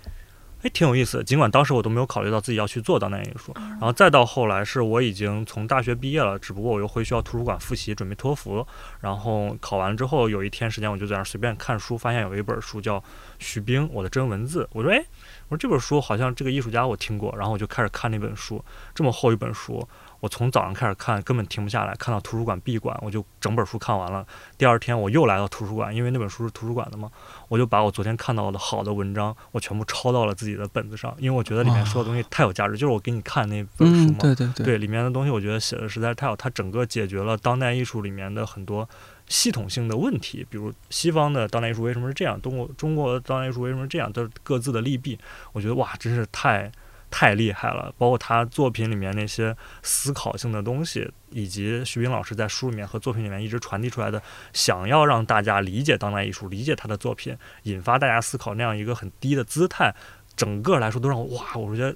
[0.64, 1.24] 哎，挺有意思的。
[1.24, 8.66] 尽管当时我都没有考虑到自己要去做当代艺术，然后再到后来是我已经从大学毕业了，只不过我又回学校图书馆复习，准备托福。
[9.00, 13.00] 然后考完之后，有一天时间我就在那随便看书，发现有一本书叫
[13.40, 14.64] 《徐冰：我的真文字》。
[14.72, 15.04] 我说，哎，
[15.48, 19.88] 我说这本书好像这个艺术家我听过，然后我就开始看那本书，这么厚一本书。
[20.22, 21.94] 我从早上开始看，根本停不下来。
[21.96, 24.26] 看到图书馆闭馆，我就整本书看完了。
[24.56, 27.12] 第二天我又来到图书馆，因为那本书是图书馆的嘛，
[27.50, 32.74] 我就把我昨天看到的好的文章，我全部抄到了自己的本子上，因为我觉得里面说的东西太有价值。
[32.74, 36.36] 就是我给你看那本书嘛，对对对，对里面的东西，我觉得写的实在是太好。
[36.36, 38.88] 它整个解决了当代艺术里面的很多
[39.28, 45.18] 系统性的问题，比如西方的当代艺术为什么是这样，中国中国当代艺术为什么是这样，都是各自的利弊。
[45.52, 46.72] 我觉得哇，真是太。
[47.12, 54.20] 太厉害了，包括他作品里面那些思考性的东西，以及徐冰老师在书里面和作品里面一直传递出来的，
[54.54, 59.94] 想要让大家理解当代艺术，理解他的作品，引发大家思考那样一个很低的姿态，
[60.36, 61.56] 整个来说都让我哇！
[61.56, 61.96] 我觉得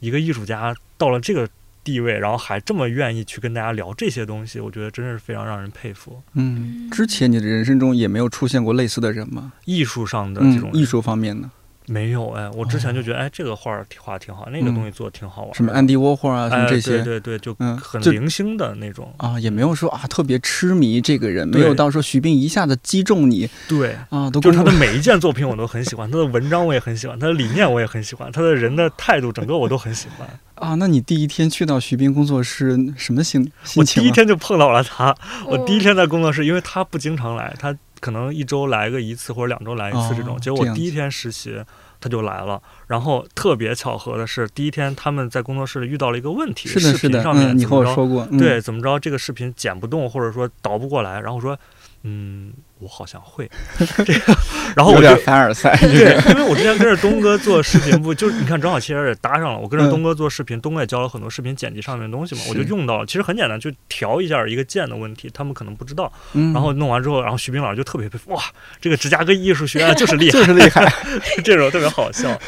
[0.00, 1.48] 一个艺术家到了这个
[1.82, 6.22] 地位，然后还这么愿意去跟大家聊这些东西，我觉得真是非常让人佩服。
[6.34, 9.52] 嗯，之前你的人生中也没有出现过类似的人吗？
[9.64, 11.50] 艺术上的这种艺术方面的。
[11.86, 15.54] 没有哎，我之前就觉得哎，这个画儿画挺好，那个东西做的挺好玩。
[15.54, 23.48] 什么安迪沃霍啊，什么这些，对对对，就很零星的那种啊，也没有说啊特别痴迷这个人，没有到说徐冰一下子击中你。
[23.68, 30.26] 对啊，都就是他的 每一件作品我都很喜欢，他的文章我也很喜欢，他的理念我也很喜欢，他的人的态度整个我都很喜欢。
[30.54, 34.02] 啊，那你第一天去到徐冰工作室什么心心情？
[34.02, 35.14] 我第一天就碰到了他，
[35.46, 40.38] 我第一天在工作室，因为他不经常来，他可能一周来个一次或者两周来一次这种。
[40.38, 41.64] 结果我第一天实习。
[42.00, 51.58] 他就来了，然后特别巧合的是，第一天他们在工作室里遇到了一个问题，视频上面你和我说过，对，怎么着这个视频剪不动，或者说导不过来，然后说，
[52.04, 52.52] 嗯。
[52.80, 53.50] 我好像会
[54.04, 54.36] 这个，
[54.76, 55.74] 然后我就凡尔赛。
[55.80, 59.58] 对，因为我之前跟着东哥做视频，不就是你看正好其实也搭上了。
[59.58, 63.06] 我跟着东哥做视频，东哥也教了很多视频剪辑上面的东西嘛，我就用到了。
[63.06, 66.12] 其实很简单，就调一下一个键的问题，他们可能不知道。
[66.32, 68.42] 然后弄完之后，然后徐冰老师就特别佩服，哇，
[68.82, 70.92] 这个芝加哥艺术学院就是厉害，就是厉害，
[71.42, 72.38] 这种特别好笑。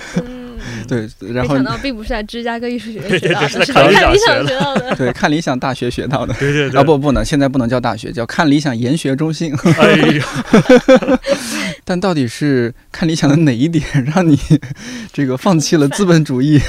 [0.86, 4.94] 对，然后没想到并不是在芝加哥艺术学 院学到的，是看理想学到的。
[4.96, 6.34] 对，看理想大学学到的。
[6.34, 6.80] 对对对。
[6.80, 9.54] 啊不不能，现在不能叫大学，叫看理想研学中心。
[9.78, 10.22] 哎呦。
[11.88, 14.36] 但到底是看理想的哪一点让你
[15.12, 16.60] 这个放弃了资本主义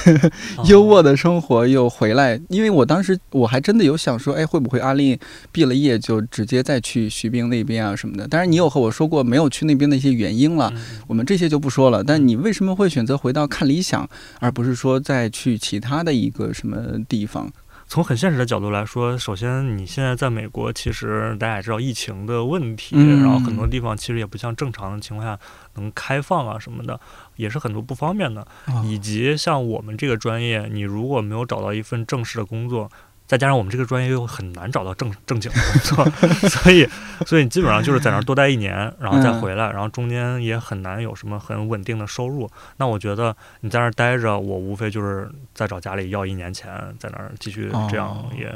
[0.68, 2.40] 优渥的生活又回来？
[2.50, 5.18] 因为我当时我还真的有想说，哎，会不会阿令
[5.52, 8.28] 毕了业就直接再去徐冰那边啊什么的？
[8.28, 10.72] 当然你有和我说过没有去那边的一些原因了，
[11.08, 12.04] 我们这些就不说了。
[12.04, 14.08] 但你为什么会选择回到看理想，
[14.40, 17.52] 而不是说再去其他的一个什么地方？
[17.90, 25.40] 从很现实的角度来说，首先你现在在美国，其实大家也知道疫情的问题，然后很多地方其实也不像正常的情况下
[25.76, 27.00] 能开放啊什么的，
[27.38, 28.46] 也是很多不方便的。
[28.84, 32.92] 以及像我们这个专业，你如果没有找到一份正式的工作。
[33.28, 36.06] 再加上我们这个专业又很难找到正正经的工作，
[36.50, 36.88] 所以，
[37.26, 42.50] 所以你基本上就是在那儿多待一年，然后再回来，然后中间也很难有什么很稳定的收入。
[42.78, 48.54] 那我觉得你在那儿待着，我无非就是再找家里要一年钱，在那儿继续这样也。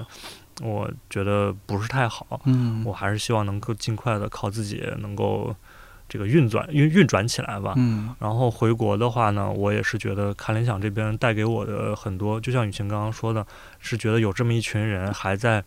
[0.62, 2.40] 我觉得不是太好。
[2.46, 5.56] 嗯，我还是希望能够尽快的靠自己能够
[6.12, 7.74] 这个运转运运转起来吧。
[7.78, 13.48] 嗯然后回国的话呢，我也是觉得看联想这边带给我的很多，就像雨晴刚刚说的，
[13.80, 15.64] 是觉得有这么一群人还在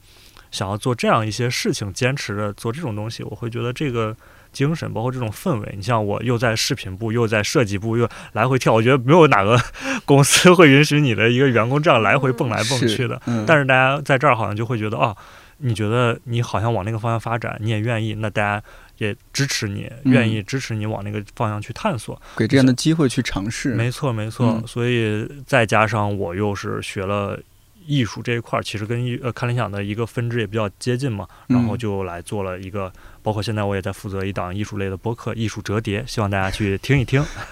[0.51, 4.15] 想要做这样一些事情，坚持着做这种东西，我会觉得这个
[4.53, 9.59] 精神，包括这种氛围，你像我又在视频部，又在设计部，又来回跳，我觉得没有哪个
[10.05, 13.21] 公司会允许你的一个员工这样来回蹦来蹦去的。
[13.27, 15.17] 嗯，但是大家在这儿好像就会觉得，哦，
[15.59, 18.63] 你觉得你好像往那个方向发展，你也愿意，那大家
[18.99, 22.21] 也支持你，嗯愿意支持你往那个方向去探索。
[22.37, 24.47] 给这样的机会去尝试，没错，没错。
[24.49, 27.39] 嗯所以再加上我又是学了
[27.87, 32.93] 艺术这一块儿，其实跟艺呃看理想的一个分支也比较接近嘛，然后嗯就来做了一个。
[33.25, 37.25] 包括现在我也在负责一档艺术类的播客《艺术折叠》，希望大家去听一听。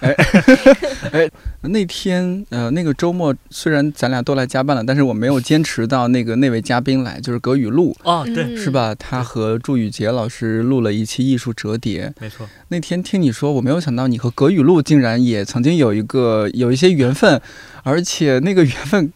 [1.12, 1.28] 哎
[1.62, 8.70] 那天呃，那个周末虽然咱俩都来加班了，但是我没有坚持到那个那位嘉宾来，就是葛雨露，哦，对，嗯是？
[8.70, 8.94] 吧？
[8.96, 12.12] 他和祝宇杰老师录了一期艺术折叠。
[12.20, 12.48] 没错。
[12.68, 17.40] 那天听你说，我没有想到你和葛雨露竟然也曾经有一个有一些缘分，
[17.84, 19.12] 而且那个缘分，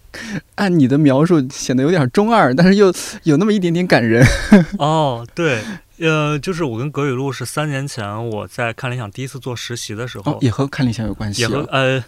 [0.54, 2.92] 按你的描述显得有点中二，但是又
[3.24, 4.24] 有那么一点点感人。
[4.78, 5.60] 哦，对，
[5.98, 11.68] 呃，就是我跟葛雨露是三年前我在看理想第一次做实习的时候，哦，也和看理想有关系、也和哦。
[11.70, 12.04] 呃，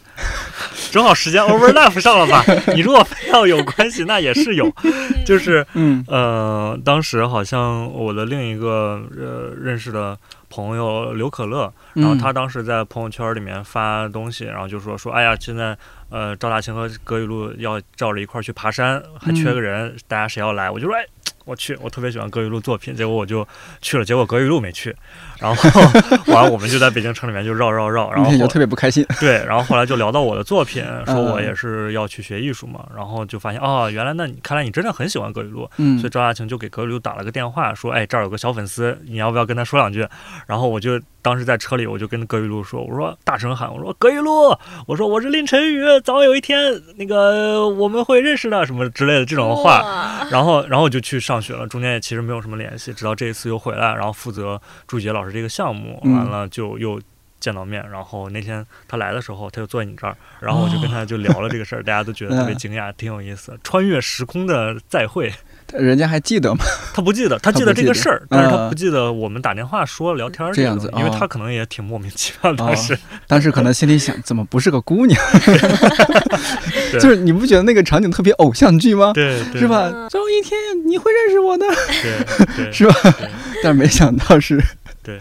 [0.90, 2.44] 正好时间 overlap 上了吧？
[2.74, 4.70] 你如果非要有关系，那也是有，
[5.24, 10.18] 就是嗯呃，当时好像我的另一个呃认识的
[10.51, 15.77] 朋友刘可乐，然后嗯他当时在朋友圈里面发东西，然后就说说，哎呀，现在
[16.11, 20.70] 呃赵大清和葛雨露要照着一块儿去爬山，还缺个人，大家谁要来？
[20.70, 21.05] 我就说，哎。
[21.48, 23.46] 我去，我特别喜欢葛雨露作品，结果我就
[23.80, 24.94] 去了，结果葛雨露没去，
[25.40, 25.70] 然后
[26.26, 29.02] 完了我们就在北京城里面就绕绕绕，然后就特别不开心。
[29.18, 40.06] 对，然后后来就聊到我的作品，说我嗯也是要去学艺术嘛，然后就发现哦，原来那你看来你真的很喜欢葛雨露，嗯所以赵亚晴就给葛雨露打了个电话，说，哎，这儿有个小粉丝，你要不要跟他说两句？
[40.46, 44.54] 然后我就当时在车里，我就跟葛雨露说，我说大声喊，我说葛雨露，
[44.87, 46.58] 我说我是林晨宇，早晚有一天
[46.96, 49.78] 那个我们会认识的，什么之类的这种话。
[50.30, 57.01] 然后，然后我就去上学了，中间也其实没有什么联系，直到这一次又回来，然后负责朱杰老师这个项目，嗯完了就又
[57.40, 57.88] 见到面。
[57.90, 63.59] 然后那天他来的时候，他就坐在你这儿，然后我就跟他就聊了这个事儿，大家都觉得 特别嗯惊讶，挺有意思。
[63.62, 65.33] 穿越时空的再会，
[65.74, 66.64] 人家还记得吗？
[66.94, 75.20] 他不记得， 他记得得这个事儿，但是他嗯不记得我们打电话说聊天儿这样子因为哦他可能也挺莫名其妙的，哦当时当时可能心里想，怎么不是个姑娘？
[76.92, 79.12] 就是你不觉得那个场景特别偶像剧吗？
[79.14, 79.66] 是？
[79.68, 79.90] 吧？
[79.94, 81.66] 嗯总有一天你会认识我的，
[82.72, 82.94] 是吧？
[83.62, 84.62] 但是没想到是，
[85.02, 85.18] 对。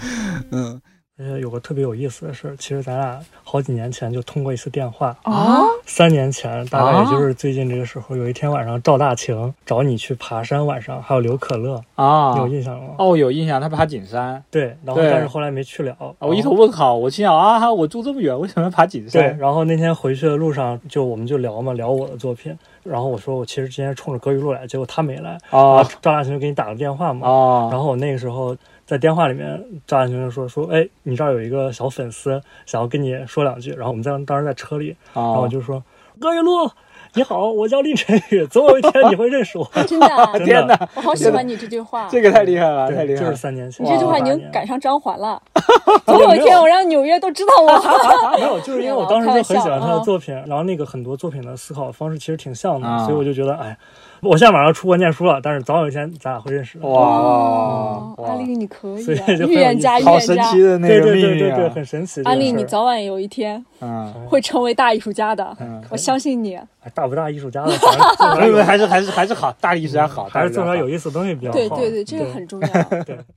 [0.52, 0.80] 嗯，
[1.20, 5.18] 呃，有个特别有意思的事儿，其实咱俩好几年前就通过一次电话。
[5.24, 12.94] 啊，三年前，大概也就是最近这个时候，有一天晚上，赵大晴找你去爬山，晚上还有刘可乐，啊你有印象吗？
[13.00, 15.92] 哦，有印象，他爬景山对，然后但是后来没去了。
[15.94, 19.38] 啊，我一头问号，我心想啊，我住这么远，为什么要爬景对，山？
[19.40, 22.56] 然后那天回去的路上，就我们就聊嘛，聊我的作品。
[22.84, 25.32] 然后我说我其实之前冲着葛雨露来，结果他没来。
[25.50, 27.28] 啊赵大晴就给你打了电话嘛。
[27.28, 28.56] 啊，然后我那个时候
[28.88, 33.72] 在电话里面，赵大晴就说说，哎，你这儿有一个小粉丝想要跟你说两句。
[33.72, 35.84] 然后我们在当时在车里，然后我啊，就说，
[36.22, 36.72] 葛雨露，
[37.14, 39.70] 你好，我叫林晨宇，总有一天你会认识我。
[39.86, 42.08] 真的啊， 真的天哪，我好喜欢你这句话。
[42.10, 43.36] 这个太厉害了，太对，就是厉害了！
[43.36, 43.86] 三年前。
[43.86, 45.42] 你这句话已经赶上张环了。
[46.06, 47.68] 总有一天，我让纽约都知道我。
[48.40, 53.78] 没有，就是因为我当时就很喜欢他的作品，然后那个很多作品的思考方式其实挺像的，啊所以我就觉得，哎，
[54.22, 56.88] 我现在马上出国念书了，但是早晚有一天咱俩会认识的。
[56.88, 59.06] 哇安利你可以
[59.48, 60.36] 预言家，预好言家。
[60.36, 61.72] 神奇的那对对个对对对，啊！
[61.76, 62.16] 很神奇。
[62.16, 66.56] 这个安利，你早晚有一天嗯会成为大艺术家的，嗯，我相信你。
[66.56, 71.58] 哎大不大艺术家的， 反正做出来没有没有，有还是还是还是好，大艺术家好，还是做出来有意意思的东西比较好。
[71.58, 72.68] 对对对，这个很重要。
[72.68, 73.18] 对对。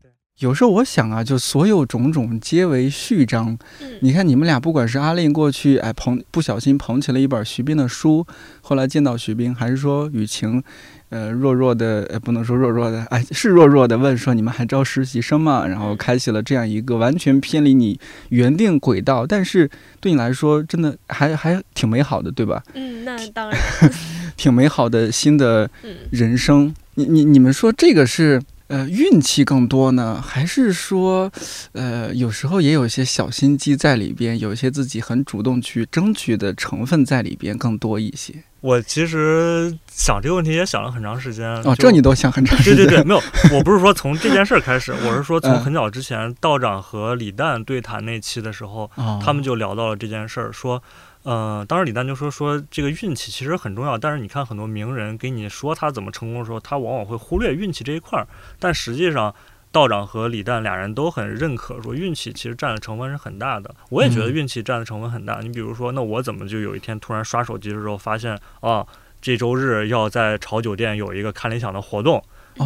[0.40, 3.57] 有时候我想啊，就所有种种皆为序章。
[3.83, 8.26] 嗯你看你们俩，不管是阿令过去哎捧不小心捧起了一本徐冰的书，
[8.62, 10.62] 后来见到徐冰，还是说雨晴，
[11.11, 15.66] 呃弱弱的呃不能说弱弱的，哎是弱弱的问说你们还招实习生吗？
[15.66, 18.00] 然后开启了这样一个完全偏离你
[18.31, 19.68] 原定轨道，但是
[20.00, 22.62] 对你来说真的还还挺美好的，对吧？
[22.72, 23.61] 嗯，那当然，
[24.38, 26.74] 挺美好的新的嗯，人生。
[26.94, 31.30] 你你你们说这个是呃运气更多呢，还是说
[31.72, 38.35] 呃有时候也有一些小心机在里边，有一些自己很主动去争取的成分在里边更多一些？
[38.61, 41.48] 我其实想这个问题也想了很长时间。
[41.62, 42.76] 哦，这你都想很长时间。
[42.76, 43.22] 对对对，没有，
[43.56, 50.83] 我不是说从这件事儿开始，我是说从嗯很早之前道长和李诞对谈那期的时候，哦，他们就聊到了这件事儿，说，
[51.22, 58.26] 呃，当时李诞就说说这个运气其实很重要，但是你看很多名人给你说他怎么成功的时候，他往往会忽略运气这一块儿，
[58.59, 59.35] 但实际上。
[59.72, 63.72] 道长和李诞俩人都很认可，说运气其实占的成分是很大的。
[63.90, 65.38] 我也觉得运气占的成分很大。
[65.42, 68.85] 你比如说，那我怎么就有一天突然刷手机的时候发现，啊，
[69.23, 72.21] 这周日要在潮酒店有一个看理想的活动，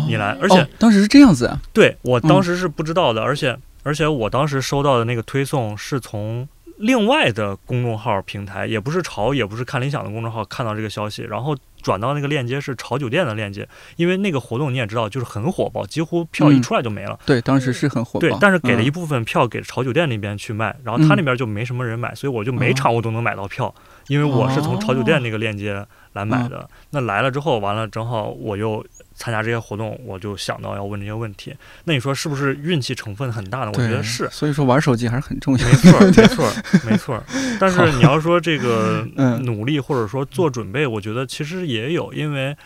[0.08, 17.18] 你来，而且、哦、当时是这样子啊，对我当时是不知道的，而且而且我当时收到的那个推送是从另外的公众号平台，也不是潮，也不是看理想的公众号看到这个消息，然后转到那个链接是潮酒店的链接，因为那个活动你也知道，就是很火爆，几乎票一出来就没了。
[17.24, 18.20] 对，当时是很火爆。
[18.20, 18.84] 对，但是给了嗯。
[18.84, 23.72] 一部分票给潮酒店那边去卖，然后他那边就没什么人买，所以我就每场我都能买到票，
[24.08, 26.68] 因为我是从潮酒店那个链接来买的。
[26.90, 28.84] 那来了之后，完了正好我又
[29.14, 31.54] 参加这些活动，我就想到要问这些问题。
[31.84, 33.72] 那你说是不是运气成分很大呢？
[33.72, 34.28] 我，觉得是。
[34.30, 35.64] 所以说玩手机还是很重要。
[35.66, 36.54] 没错，没错，
[36.90, 37.24] 没错。
[37.58, 42.56] 但是你要说这个嗯努力或者说做准备，我觉得其实也有，因为。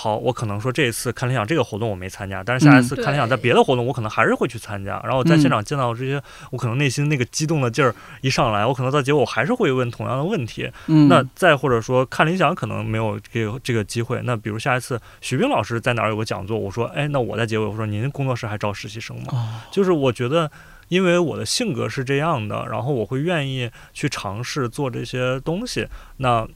[0.00, 5.02] 好，我可能说这一次看理想这个活动我没参加，但是下一次嗯看理想在别的活动我可能还是会去参加。
[5.02, 6.22] 然后在现场见到这些，
[6.52, 10.70] 我可能内心那个激动的劲儿一上来，我可能到结果我还是会问同样的问题。
[10.86, 19.24] 嗯，那再或者说看理想可能没有这个这个机会，那比如下一次徐冰老师在哪儿有个讲座，我说，哎，那我在结尾我说您工作室还招实习生吗？
[19.32, 20.48] 哦，就是我觉得，
[20.86, 25.88] 因为我的性格是这样的，然后我会愿意去尝试做这些东西。
[26.18, 26.46] 那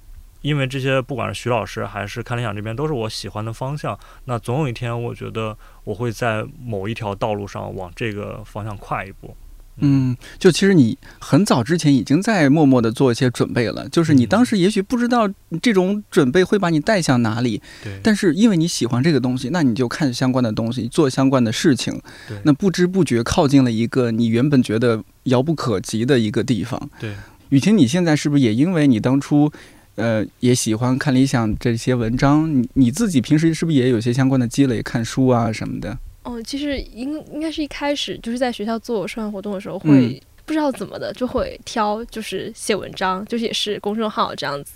[0.43, 3.99] 因为这些，不管是徐老师还是看理想这边，都是我喜欢的方向。
[4.27, 9.35] 那总有一天，我觉得我会在某一条道路上往这个方向跨一步。
[9.79, 15.27] 嗯，就其实你很早之前已经在默默的做一些准备了，就是你嗯当时也许不知道
[15.63, 26.91] 这种准备会把你带向哪里，对，但是因为你喜欢这个东西，那你就看相关的东西，做相关的事情，对那不知不觉靠近了一个你原本觉得遥不可及的一个地方。
[27.01, 27.15] 对，
[27.49, 29.51] 雨晴，你现在是不是也因为你当初，
[29.97, 35.97] 呃，也喜欢看理想这些文章，你你自己平时是不是也有些相关的积累，看书啊什么的？
[36.23, 44.73] 哦，其实应应该是一开始就是在学校做社团活动的时候，嗯会不知道怎么的就会挑，就是写文章，就是也是公众号这样子，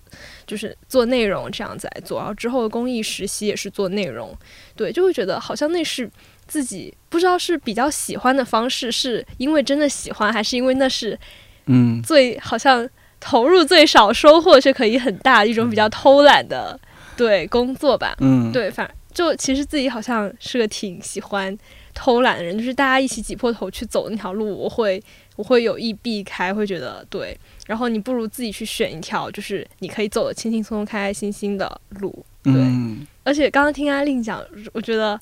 [0.46, 2.18] 就是做内容这样子来做。
[2.18, 4.36] 然后之后的公益实习也是做内容，
[4.76, 6.08] 对，就会觉得好像那是
[6.46, 11.18] 自己不知道是比较喜欢的方式，是因为真的喜欢，还是因为那是
[11.66, 12.88] 嗯最好像
[13.20, 16.78] 投入最少，收获却可以很大一种比较偷懒的
[17.16, 18.14] 对工作吧。
[18.20, 21.56] 嗯，对，反就其实自己好像是个挺喜欢
[21.94, 25.02] 偷懒的人，就是大家一起挤破头去走那条路，我会
[25.36, 27.36] 我会有意避开，会觉得对。
[27.66, 32.24] 然后你不如自己去选一条，就是你可以走的轻轻松松、开开心心的路。
[32.42, 35.20] 对，嗯而且刚刚听阿令讲，我觉得，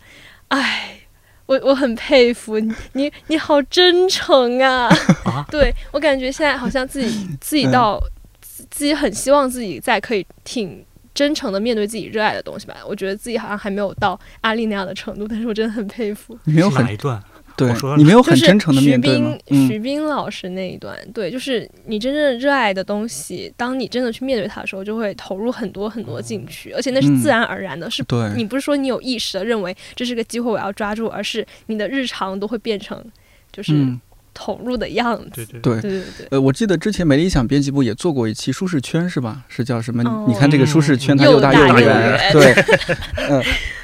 [0.49, 0.99] 唉。
[1.47, 4.89] 我我很佩服你，你你好真诚啊！
[5.25, 8.01] 啊 对我感觉现在好像自己自己到、
[8.41, 10.85] 自自己很希望自己在可以挺
[11.15, 12.77] 真诚的面对自己热爱的东西吧。
[12.87, 16.39] 我觉得自己好像还没有到阿丽那样的程度，但是我真的很佩服。
[16.45, 17.23] 你没有很哪一段？
[17.57, 19.69] 对我说，你没有就是很真诚的徐面对吗冰？
[19.69, 33.01] 徐嗯冰老师那一段，对，就是你真正热爱的东西，当你真的去面对它的时候，就会投入很多很多进去，而且那是嗯自然而然的，是对，你不是说你有意识的认为这是个机会我要抓住，而是你的日常都会变成
[33.53, 34.01] 就是嗯，
[34.35, 35.31] 投入的样子。
[35.33, 35.81] 对对对。
[35.81, 39.45] 对对对呃，我记得之前美理想编辑部也做过一期舒适圈，是吧？
[39.49, 40.03] 是叫什么？
[40.05, 42.33] 哦你看这个舒适圈，它又大大又又圆。
[42.33, 42.53] 对，
[43.31, 43.43] 嗯、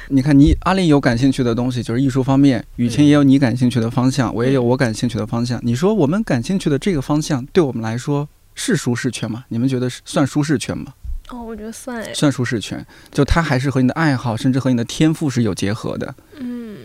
[0.09, 5.59] 你看你阿林有感兴趣的东西，就是艺术方面；雨晴也有你感兴趣的方向，我也有我感兴趣的方向。
[5.63, 9.45] 你说我们感兴趣的这个方向，对我们来说是舒适圈吗？
[9.49, 10.93] 你们觉得是算舒适圈吗？
[11.29, 16.13] 哦，我觉得算哎，算舒适圈，就它还是和你的爱好，甚至和你的天赋是有结合的。
[16.37, 16.75] 嗯，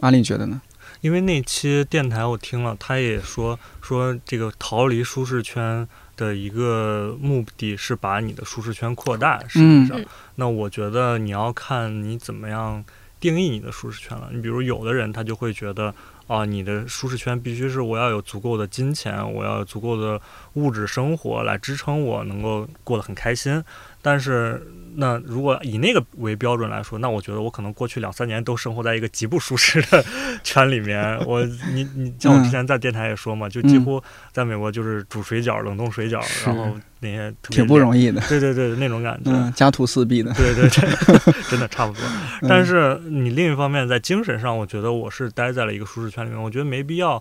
[0.00, 0.60] 阿丽觉得呢？
[1.04, 5.86] 因为那期电台我听了，他也说说这个逃离舒适圈
[6.16, 9.38] 的一个目的是把你的舒适圈扩大。
[9.46, 12.82] 实际上，嗯那我觉得你要看你怎么样
[13.20, 14.30] 定义你的舒适圈了。
[14.32, 15.94] 你比如有的人他就会觉得
[16.26, 20.20] 啊，你的舒适圈必须是我要有足够的金钱，我要有足够的
[20.54, 23.62] 物质生活来支撑我能够过得很开心。
[24.00, 24.62] 但是，
[24.96, 30.04] 那如果以那个为标准来说，那我觉得我可能过去两三年都生活在一个极不舒适的
[30.44, 31.18] 圈里面。
[31.26, 38.20] 我，你，你像我之前在电台也说嘛，就几乎在美国就是煮水饺、冷冻水饺，然后那些挺不容易的。
[38.28, 39.30] 对对对，那种感觉。
[39.30, 40.30] 嗯，家徒四壁的。
[40.34, 42.02] 对对 对，真的差不多。
[42.04, 47.20] 嗯但是你另一方面在精神上，我觉得我是待在了一个舒适圈里面，我觉得没必要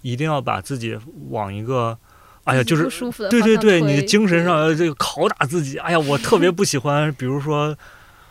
[0.00, 0.98] 一定要把自己
[1.30, 1.96] 往一个，
[2.44, 2.88] 哎呀，就是
[3.30, 5.78] 对对对，你的精神上要这个拷打自己。
[5.78, 7.76] 哎呀，我特别不喜欢，比如说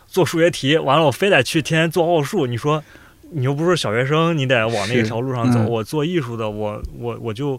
[0.06, 2.82] 做数学题，完了我非得去天天做奥数，你说
[3.30, 5.58] 你又不是小学生，你得往那条路上走。
[5.60, 7.58] 嗯我做艺术的，我我我就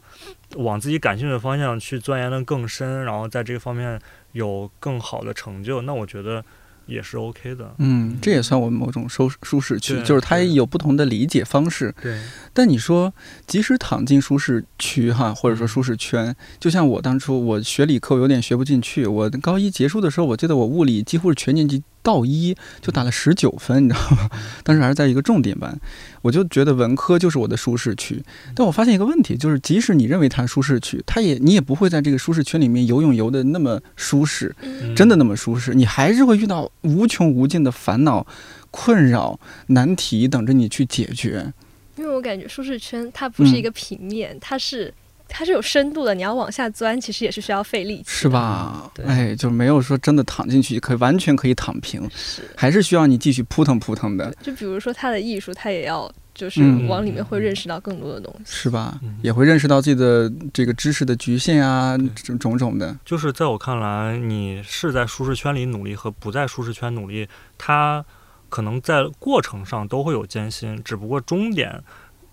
[0.57, 3.99] 往自己感兴趣的方向去钻研的更深，然后在这个方面
[4.33, 6.45] 有更好的成就，那我觉得
[6.85, 7.73] 也是 OK 的。
[7.77, 11.93] 嗯，这也算我们某种舒舒适区，就是它对有不同的理解方式。
[12.01, 12.19] 对，
[12.53, 13.13] 但你说，
[13.47, 19.05] 即使躺进舒适区哈，或者说舒适圈，就像我当初我学理科，我有点学不进去。
[19.05, 24.29] 我高一结束的时候，我记得我物理几乎是全年级倒一，就打了十九分，你知道吗？
[24.63, 25.75] 当时还是在一个重点班，
[26.21, 28.21] 我就觉得文科就是我的舒适区。
[28.53, 38.27] 但我发现一个问题，就是即使你认为它舒适区，它也你也不会在这个舒适圈里面游泳游的那么舒适，嗯真的那么舒适，你还是会遇到无穷无尽的烦恼、
[38.69, 41.53] 困扰、难题等着你去解决。
[41.95, 44.93] 因为我感觉舒适圈它不是一嗯个平面，它是
[45.35, 48.29] 它是有深度的，你要往下钻，其实也是需要费力气，是？
[48.29, 48.91] 吧？
[48.93, 52.43] 对哎，就没有说真的躺进去可以完全可以躺平，是。
[52.55, 58.43] 还是需要你继续扑腾扑腾的，就比如说他的艺术，他也要就是嗯往里面会认识到更多的东西。
[58.45, 59.17] 是吧嗯？
[59.23, 62.95] 也会认识到自己的这个知识的局限啊，种种种的。
[63.03, 67.27] 就是在我看来，你是在舒适圈里努力和不在舒适圈努力，
[67.57, 68.05] 它
[68.49, 71.83] 可能在过程上都会有艰辛，只不过终点。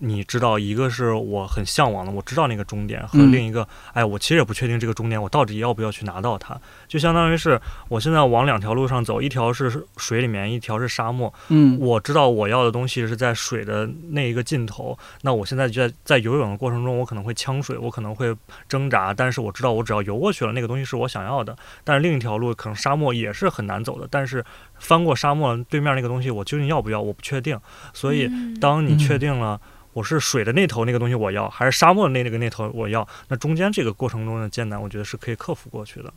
[0.03, 11.31] 你知道，一个是我很向往的，我知道那个终点，和嗯另一个，哎，我其实也不确定这个终点，我到底要不要去拿到它，就相当于是我现在往两条路上走，一条是水里面，一条是沙漠。
[11.49, 18.35] 嗯，我知道我要的东西是在水的那一个尽头，那我现在就在在游泳的过程中，我可能会呛水，我可能会
[18.67, 21.55] 挣扎，但是我知道我只要游过去了，那个东西是我想要的。
[21.83, 24.43] 但是另一条路可能沙漠也是很难走的，但是
[24.81, 27.57] 翻过沙漠对面那个东西，我究竟要不要，我不确定。
[27.93, 29.61] 所以嗯当你嗯确定了。
[29.93, 33.05] 我是水的那头那个东西我要，还是沙漠的那那个那头我要？
[33.27, 36.13] 那中间这个过程中的艰难，我觉得是可以克服过去的。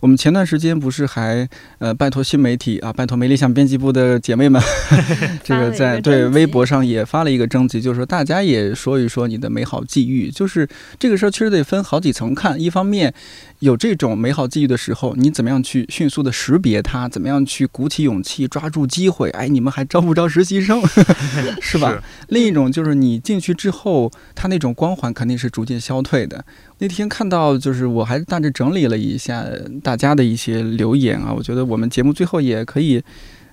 [0.00, 1.46] 我们前段时间不是还
[1.80, 4.62] 呃拜托新媒体啊，拜托没理想编辑部的姐妹们，
[5.42, 10.30] 这个在对微博上也发了一个征集，就是说大家也说一说你的美好际遇。
[10.30, 13.12] 就是这个事儿其实得分好几层看，一方面
[13.60, 19.30] 有这种美好际遇的时候，你怎么样去迅速的识别它，怎么样去鼓起勇气抓住机会？
[19.30, 20.82] 哎，你们还招不招实习生？
[21.60, 22.02] 是吧？
[22.28, 26.44] 另一种就是你进去之后，它那种光环肯定是逐渐消退的。
[26.78, 29.44] 那天看到，就是我还大致整理了一下
[29.82, 33.02] 大家的一些留言啊，我觉得我们节目最后也可以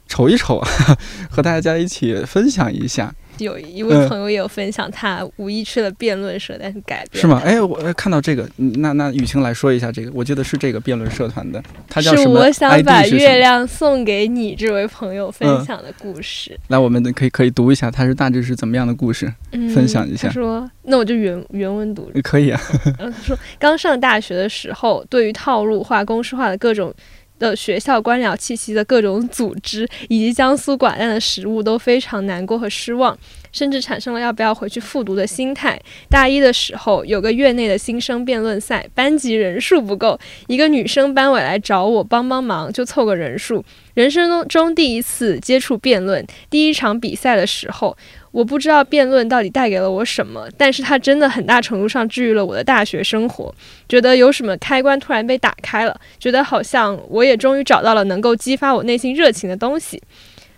[0.07, 0.61] 瞅一瞅，
[1.29, 7.39] 和大家一起分享一下，有一嗯位朋友也有分享，他无意去了辩论社，但是改变是吗？
[7.39, 16.57] 了哎，我呃看到这个，嗯那那雨晴来说一下这个，我记得是这个辩论社团的，他叫是什么我想把月亮送给你这位朋友分嗯享的故事。
[16.67, 19.31] 来，我们可以可以读一下，他是大致是怎么样的故事？
[19.51, 22.11] 嗯，分享一下他说：“那我就原原文读。
[22.23, 22.59] 可以啊，
[22.97, 26.93] 然后他说，刚上大学的时候，对于套路化、公式化的各种。”
[27.39, 33.17] 的学校官僚气息的各种组织，以及江苏寡淡的食物，都非常难过和失望，
[33.51, 35.79] 甚至产生了要不要回去复读的心态。
[36.09, 43.63] 大一的时候，有个院内的新生辩论赛，班级人数不够，一个女生班委来找我帮帮忙，就凑个人数。
[43.93, 47.97] 人生中中第一次接触辩论，第一场比赛的时候，
[48.37, 53.51] 我不知道辩论到底带给了我什么，但是它真的很大程度上治愈了我的大学生活。
[53.89, 59.99] 觉得有什么开关突然被打开了，觉得好像我也终于找到了能够激发我内心热情的东西。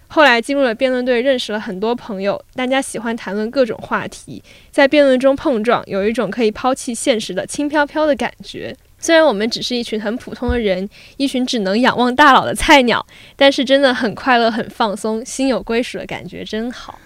[0.09, 8.75] 后来进入了辩论队，认识了很多朋友，大家喜欢谈论各种话题，在辩论中碰撞，有一种可以抛弃现实的轻飘飘的感觉。
[8.99, 13.05] 虽然我们只是一群很普通的人，一群只能仰望大佬的菜鸟，
[13.37, 16.99] 但是真的很快乐、很放松，心有归属的感觉真好。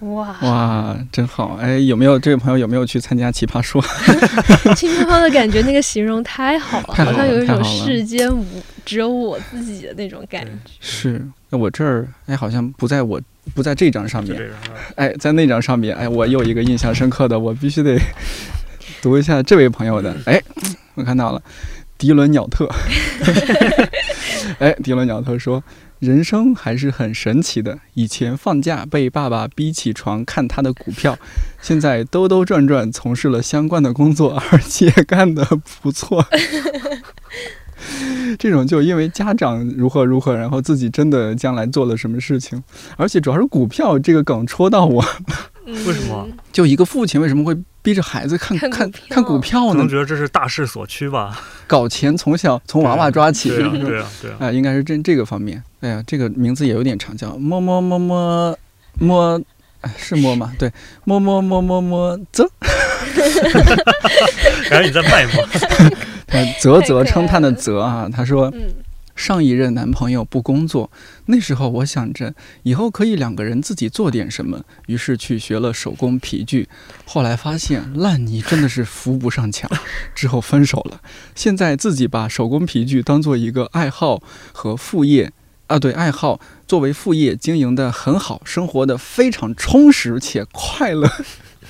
[0.00, 1.56] 哇，哇，真好！
[1.60, 3.82] 哎，有没有这位朋友有没有去参加奇葩说？
[4.74, 8.44] 轻飘飘的感觉，那个形容太好了，太好了好像有一种世间无
[8.84, 10.50] 只有我自己的那种感觉。
[10.80, 13.20] 是，那我这儿哎，好像不在我
[13.54, 14.40] 不在这张上面。
[14.96, 17.98] 哎，在那张上面，哎，我有一个印象深刻的，我必须得
[19.02, 20.14] 读一下这位朋友的。
[20.26, 20.42] 哎，
[20.94, 21.42] 我看到了，
[21.98, 22.68] 迪伦鸟特。
[24.58, 25.62] 哎，迪伦鸟特说，
[26.04, 27.78] 人生还是很神奇的。
[27.94, 31.18] 以前放假被爸爸逼起床看他的股票，
[31.62, 35.42] 现在兜兜转转从事了相关的工作，而且干得
[35.80, 36.26] 不错。
[38.38, 42.62] 这种就因为家长如何如何，然后自己真的将来做了什么事情，
[42.96, 45.02] 而且主要是股票这个梗戳到我。
[45.02, 45.08] 了
[45.66, 49.88] 为什么就一个父亲为什么会逼着孩子看看看股票看股票呢可能？
[49.88, 51.40] 觉得这是大势所趋吧？
[51.66, 54.36] 搞钱从小从娃娃抓起，对啊， 对啊，对啊。
[54.40, 55.62] 哎、应该是这这个方面。
[55.80, 58.58] 哎呀，这个名字也有点长，叫摸摸摸摸
[58.98, 59.40] 摸，
[59.80, 60.52] 哎，是摸吗？
[60.58, 60.70] 对，
[61.04, 62.48] 摸摸摸摸摸啧，
[64.70, 65.34] 然后你在卖萌。
[66.26, 68.62] 他啧啧称叹的了啧啊，他说嗯
[69.14, 70.90] 上一任男朋友不工作，
[71.26, 72.34] 那时候我想着
[72.64, 76.68] 以后可以两个人自己做点什么，于是去学了手工皮具。
[77.04, 79.70] 后来发现烂泥真的是扶不上墙，
[80.14, 81.00] 之后分手了。
[81.34, 85.32] 现在自己把手工皮具当做一个爱好和副业
[85.68, 91.08] 啊，对，爱好作为副业经营的很好，生活的非常充实且快乐。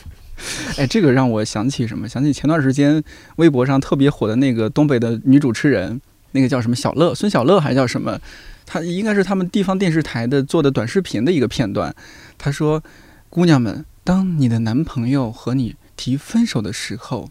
[0.77, 2.09] 哎，这个让我想起什么？
[2.09, 3.03] 想起前段时间
[3.37, 6.01] 微博上特别火的那个东北的女主持人，
[6.35, 8.21] 那个叫什么小乐，孙小乐还叫什么？
[8.67, 11.95] 他应该是他们地方电视台的做的短视频的一个片段。
[12.39, 12.83] 他说
[13.29, 17.31] ：“姑娘们，当你的男朋友和你提分手的时候，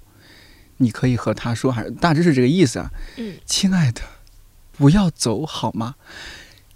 [0.77, 2.91] 你可以和他说，还是大致是这个意思啊。
[3.17, 4.01] 嗯，亲爱的，
[4.71, 5.95] 不要走好吗？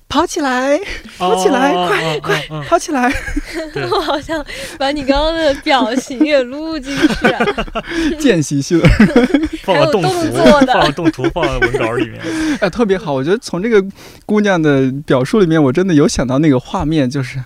[0.10, 0.80] 跑起来，
[1.18, 3.12] 跑起来，快快跑起来！
[3.91, 4.43] 我好像
[4.80, 7.45] 把你刚刚的表情也录进去啊，
[8.18, 8.80] 间习性。
[9.64, 12.22] 放还有动个动图，作的放个动图放在文稿里面。
[12.62, 13.12] 哎，特别好。
[13.14, 13.84] 我觉得从这个
[14.26, 17.43] 姑娘的表述里面，我真的有想到那个画面，就是，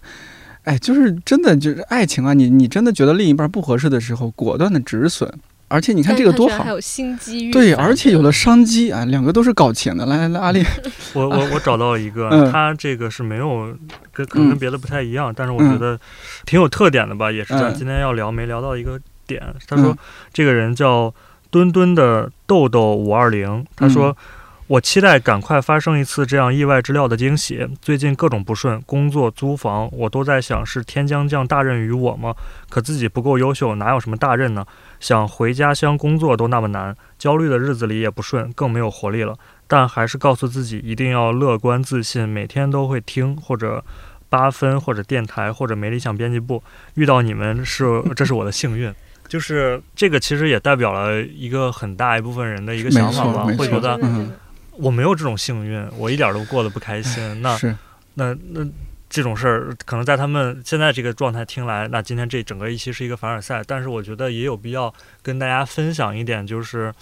[0.64, 5.34] 哎，就是真的就是爱情啊，你你真的觉得另一半不合适的时候，果断的止损。
[5.72, 6.64] 而且你看这个多好。
[6.66, 10.06] 还，有新机遇，对，而且有了商机啊，两个都是搞钱的。
[10.06, 10.62] 来来来，阿丽，
[11.16, 12.52] 我我我找到一个，嗯。
[12.52, 13.76] 他这个是没有
[14.12, 14.60] 跟可能跟嗯。
[14.60, 16.00] 别的不太一样，但是我觉得
[16.46, 19.42] 挺有特点的吧，也是咱嗯今天要聊没聊到一个点。
[19.68, 19.98] 他说嗯
[20.34, 21.14] 这个人叫
[21.50, 24.10] 墩墩的豆豆五二零，他说。
[24.10, 24.16] 嗯
[24.72, 27.68] 我期待赶快发生一次这样意外之料的惊喜。
[27.82, 32.34] 最近各种不顺，工作、租房，我都在想是天将降大任于我吗？
[32.70, 34.66] 可自己不够优秀，哪有什么大任呢？
[35.02, 39.36] 想回家乡工作都那么难，焦虑的日子里也不顺，更没有活力了。
[39.68, 43.84] 但还是告诉自己一定要乐观自信，每天都会听或者
[44.30, 46.64] 八分或者电台或者没理想编辑部。
[46.94, 48.90] 遇到你们是这是我的幸运。
[49.28, 54.32] 就是这个，其实也代表了一个很大一部分人的一个想法吧，会觉得嗯
[54.72, 57.42] 我没有这种幸运，我一点儿都过得不开心。
[57.42, 57.76] 那是，
[58.16, 58.66] 那那
[59.10, 63.62] 这种事儿，可能在他们现在这个状态听来，那今天这整个一期是一个凡尔赛。
[63.68, 66.94] 但是我觉得也有必要跟大家分享一点，就是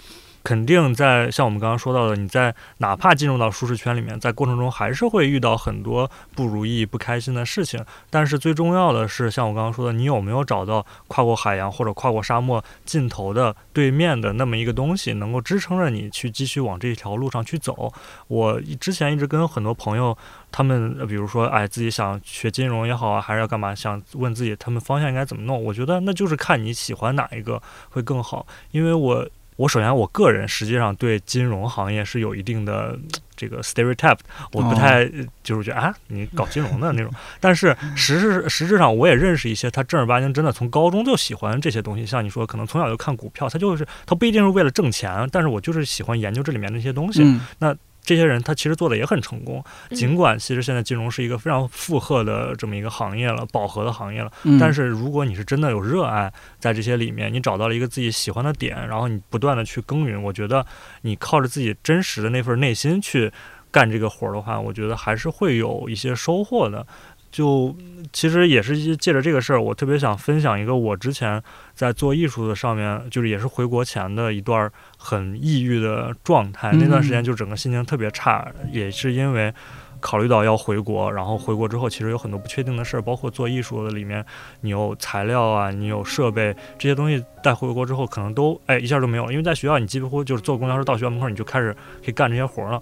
[0.43, 7.83] 肯定在像我们刚刚说到的，你在哪怕进入到舒适圈里面，在过程中还是会遇到很多不如意、不开心的事情。
[8.09, 17.91] 但是最重要的是，像我刚刚说的，你有没有找到跨过海洋或者跨过沙漠尽头的对面的那么一个东西，能够支撑着你去继续往这条路上去走？
[18.27, 20.17] 我之前一直跟很多朋友，
[20.51, 25.61] 他们比如说，哎，自己想学金融也好啊，还是要干嘛，想问自己他们方向应该怎么弄。
[25.61, 29.27] 我觉得那就是看你喜欢哪一个会更好，因为我。
[29.59, 32.97] 我首先，我个人实际上对金融行业是有一定的
[33.35, 34.19] 这个 stereotype，
[34.53, 35.05] 我不太
[35.43, 37.11] 就是觉得啊，你搞金融的那种。
[37.41, 42.05] 但是实质实质上，我也认识一些他正儿八经真的从高中就喜欢这些东西。
[42.05, 47.21] 像你说，可能从小就看股票，他就是他不一定是为了挣钱，但是我就是喜欢研究这里面那些东西。
[47.59, 47.77] 嗯
[48.09, 54.31] 这些人他其实做的也很成功，嗯尽管其实现在金融是一个非常负荷的这么一个行业了，饱和的行业了。
[54.45, 60.65] 嗯，但是如果你是真的有热爱在这些里面，你找到了一个自己喜欢的点，然后你不断的去耕耘，我觉得
[61.01, 63.31] 你靠着自己真实的那份内心去
[63.69, 66.83] 干这个活儿的话，我觉得还是会有一些收获的。
[67.31, 67.75] 就
[68.11, 71.41] 其实也是一借着这个事儿，我特别想分享一个我之前
[71.73, 76.71] 在做艺术的上面，就是也是回国前的一段很抑郁的状态。
[76.73, 79.53] 那段时间就整个心情特别差，也是因为
[79.99, 84.25] 考虑到要回国，然后回国之后其实有很多不确定的事儿，包括做艺术的里面，
[84.61, 92.81] 你有材料啊，你有设备这些东西，带回国之后可能都哎一下都没有了，因为在学校你几乎就是坐公交车到学校门口你就开始可以干这些活儿了。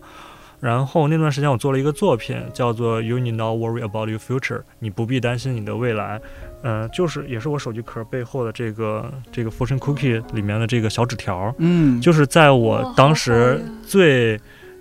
[0.59, 6.19] 然后那段时间我做了一个作品，叫做 “You Need Not Worry About Your Future”，你不必担心你的未来。
[6.63, 14.37] 嗯、就是也是我手机壳背后的这个这个 fortune cookie 里面的这个小纸条，嗯，就是在我当时最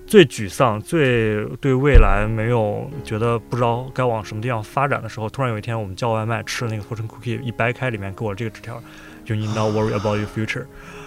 [0.07, 8.83] 最沮丧、最对未来没有觉得不知道该往什么地方发展的时候，突然有一天我们叫外卖吃了那个 fortune cookie，一掰开里面给我这个纸条
[9.27, 10.65] ，You need not worry about your future。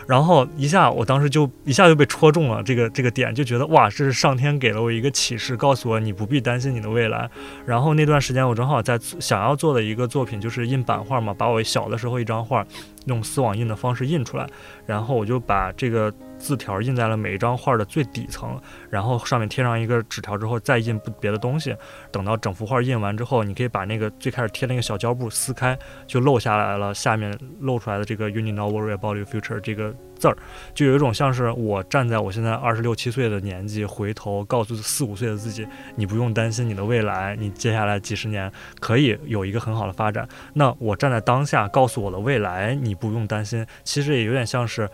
[0.09, 7.29] 然后一下，我当时就一下就被戳中了这个这个点，就觉得哇，这是上天给了我一个启示，告诉我你不必担心你的未来。
[7.63, 12.65] 然后那段时间我正好在想要做的一个作品就是印版画嘛，把我小的时候一张画
[13.05, 14.47] 用丝网印的方式印出来，
[14.87, 18.59] 然后我就把这个字条印在了每一张画的最底层，
[18.89, 21.75] 然后上面贴上一个纸条之后再印不别的东西。
[22.11, 25.77] 等到整幅画印完之后，你可以把那个最开始贴那个小胶布撕开，
[26.07, 30.37] 就露下来了，下面露出来的这个 “You need not worry about your future” 这个字儿，
[30.73, 40.27] 就有一种像是我站在我现在二十六七岁的年纪，回头告诉四五岁的自己，你不用担心你的未来，你接下来几十年可以有一个很好的发展。
[40.53, 44.89] 那我站在当下，告诉我的未来，你不用担心，其实也有点像是。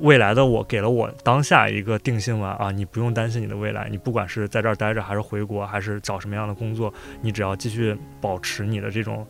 [0.00, 9.26] 未来的我给了我当下一个定性吧啊，你不用担心你的未来，你不管是在这儿待着，还是回国，还是找什么样的工作，你只要继续保持你的这种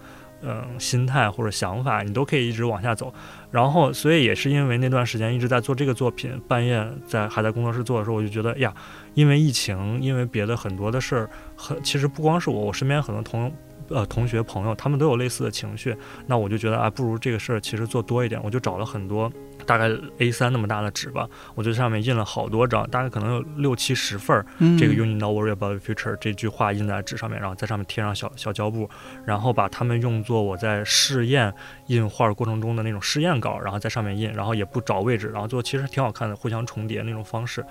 [0.47, 3.11] 嗯、心态或者想法，你都可以一直往下走。
[3.51, 8.75] 然后，所以也是因为那段时间一直在做这个作品，半夜在还在工作室做的时候，我就觉得呀，
[9.15, 13.51] 因为疫情，因为别的很多的事儿，很其实不光是我，我身边很多同
[13.89, 15.97] 呃同学朋友，他们都有类似的情绪。
[16.27, 19.31] 那我就觉得啊，不如这个事儿其实做多一点，我就找了很多
[19.67, 24.45] 大概 A 三那么大的纸吧，我就上面印了好多张，大概可能有六七十份儿。
[24.59, 28.89] 嗯这个 “You need not worry about the future” 这句话印在纸上面，然后在上面贴上小小胶布，
[29.25, 31.53] 然后把它们用作我在试验
[31.87, 37.65] 印画过程中的那种试验稿，然后在上面印，然后也不找位置，然后最后其实挺好看的，互相重叠那种方式。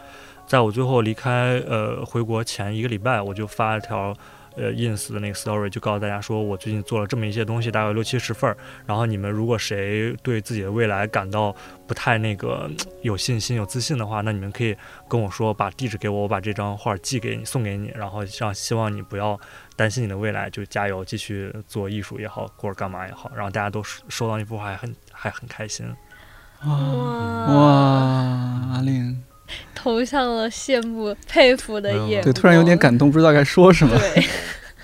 [0.46, 4.14] 在我最后离开呃回国前一个礼拜，我就发了条。
[4.56, 8.56] 呃，ins 的那个 story 就告诉大家说，我最近做了这么一些东西，大概有六七十份儿。
[8.86, 11.56] 然后你们如果谁对自己的未来感到
[11.88, 12.70] 不太那个
[13.02, 14.76] 有信心、有自信的话，那你们可以
[15.08, 17.92] 跟我说，把地址给我，我把这张画寄给你，送给你。
[17.96, 19.40] 然后让希望你不要
[19.76, 23.32] 担心你的未来，就加油，继续做艺术也好，或者干嘛也好。
[23.36, 25.86] 然后大家都收收到那幅画，还很还很开心。
[26.66, 27.64] 哇，哇，
[28.74, 29.22] 阿令，
[29.76, 32.24] 投向了羡慕、佩服的眼光。
[32.24, 33.98] 对，突然有点感动，不知道该说什么。
[33.98, 34.24] 对，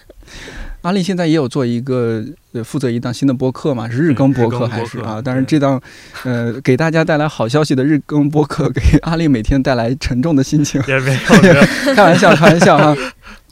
[0.82, 5.22] 阿丽现在也有做一个呃，负责一档新的播客嘛，是日更播客还是啊？
[5.24, 5.80] 但是，这档
[6.24, 10.82] 呃给大家带来好消息的日更播客，给阿令每天带来沉重的心情。
[10.88, 12.96] 也没有，开玩笑，开玩笑哈。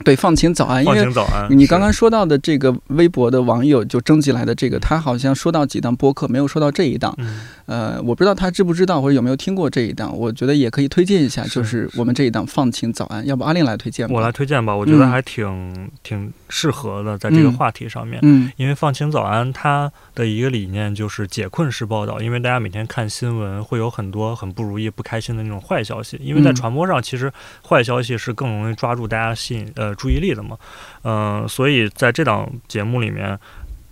[0.04, 1.46] 对，放晴早安，因放为晴早安。
[1.50, 7.14] 你刚刚说到的这个微博的网友就征集来的这个，他好像说到几档播客，没有说到这一档。
[7.18, 14.14] 嗯，呃，我不知道他知不知道或者有没有听过这一档，我觉得也可以推荐一下，是就是我们这一档放晴早安，要不阿令来推荐吧？
[14.14, 18.20] 我来推荐吧，我觉得嗯还挺、挺适合的，在这个嗯话题上面。
[18.22, 22.20] 嗯因为放晴早安，它的一个理念就是解困式报道。
[22.20, 26.18] 因为大家每天看新闻，会有很多很不如意、不开心的那种坏消息。
[26.22, 27.32] 因为在嗯传播上，其实
[27.66, 30.56] 坏消息是更容易抓住大家吸引呃注意力的嘛。
[31.02, 33.38] 嗯、所以在这档节目里面，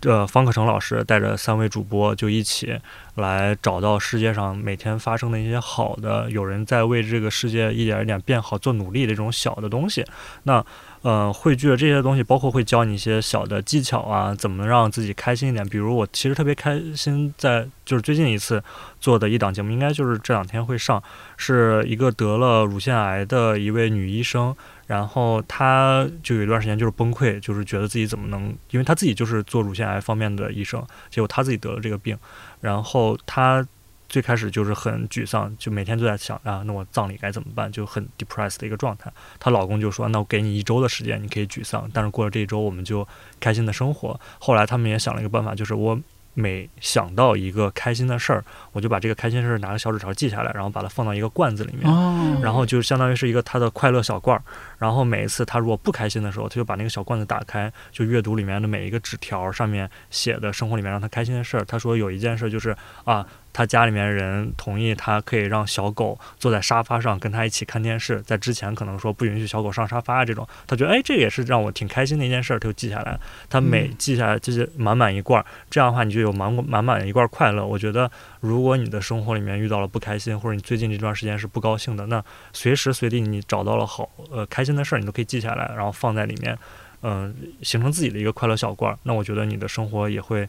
[0.01, 2.79] 呃，方可成老师带着三位主播就一起
[3.15, 10.05] 来找到世界上每天发生的一些好的，有人在为这个世界一点一点变好做努力的这种小的东西。
[10.43, 10.63] 那
[11.01, 15.67] 呃，汇聚了这些东西，包括会教你一些小的技巧啊，怎么让自己开心一点。
[15.67, 18.61] 比如我其实特别开心，在就是最近一次
[18.99, 21.01] 做的一档节目，应该就是这两天会上，
[21.37, 24.55] 是一个得了乳腺癌的一位女医生，
[24.87, 32.17] 然后她就有一段时间就是崩溃，就是觉得自己怎么能，因为她自己就是做乳腺癌方面的医生，结果她自己得了这个病，
[32.61, 33.63] 然后她。
[34.09, 37.69] 最开始就是很沮丧，就每天都在想啊，那我葬礼该怎么办？
[37.69, 39.11] 就很 depressed 的一个状态。
[39.37, 43.05] 她老公就说：“那我给你一周的时间，你可以沮丧，但是过了这一周，我们就
[43.41, 45.99] 开心的生活。”后来他们也想了一个办法，就是我
[46.35, 51.91] 每想到一个开心的事儿，我就把这个开心事儿拿个小纸条记下来，然后把它放到一个罐子里面。
[51.91, 54.41] 哦，然后就相当于是一个他的快乐小罐儿，
[54.77, 61.65] 然后每一次他如果不开心的时候，他就把那个小罐子打开，就阅读里面的每一个纸条上面写的生活里面让他开心的事儿。
[61.65, 73.19] 他说有一件事就是啊，他家里面人同意他可以让小狗坐在沙发上跟他一起看电视，在之前可能说不允许小狗上沙发啊这种，他觉得哎这个也是让我挺开心的一件事儿，他就记下来。
[73.49, 77.65] 他每记下来就是满满一罐儿，这样的话你就有满满满的一罐儿快乐。
[77.65, 78.09] 我觉得
[78.41, 82.23] 如果你的生活里面遇到了不开心，或者你最近这段时间是不高兴的，那
[82.53, 86.57] 随时随地你找到了好呃开心的事儿，你都可以记下来，然后放在里面，
[87.01, 88.99] 嗯、形成自己的一个快乐小罐儿。
[89.03, 90.47] 那我觉得你的生活也会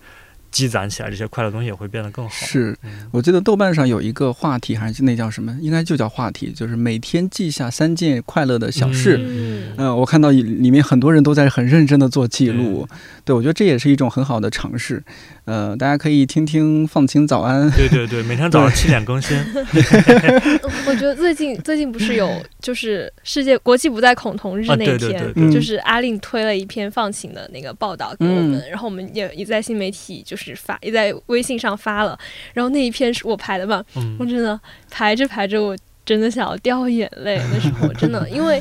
[0.51, 2.47] 积攒起来，这些快乐东西也会变得更好。
[2.47, 5.57] 是嗯我记得豆瓣上有一个话题，还是那叫什么？
[5.61, 9.19] 应该就叫话题，就是每天记下三件快乐的小事。
[9.21, 9.48] 嗯，
[9.79, 12.87] 嗯、我看到里里面很多人都在很认真的做记录，
[13.25, 15.03] 对我觉得这也是一种很好的尝试。
[15.45, 19.35] 呃，大家可以听听放晴早安，对对对，每天早上七点更新。
[20.87, 28.71] 我觉得最近最近不是有就是世界国际不再恐同日啊那对对对天，对就是阿令推了一篇放晴的那个报道给我们，嗯。
[28.71, 32.19] 然后我们也也在新媒体就是发，也在微信上发了，
[32.53, 33.83] 然后那一篇是我排的嘛，
[34.19, 34.59] 我嗯，真的
[34.91, 38.61] 排着排着，我真的想要掉眼泪，那时候真的因为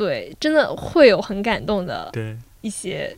[0.00, 3.14] 对，真的会有很感动的对一些。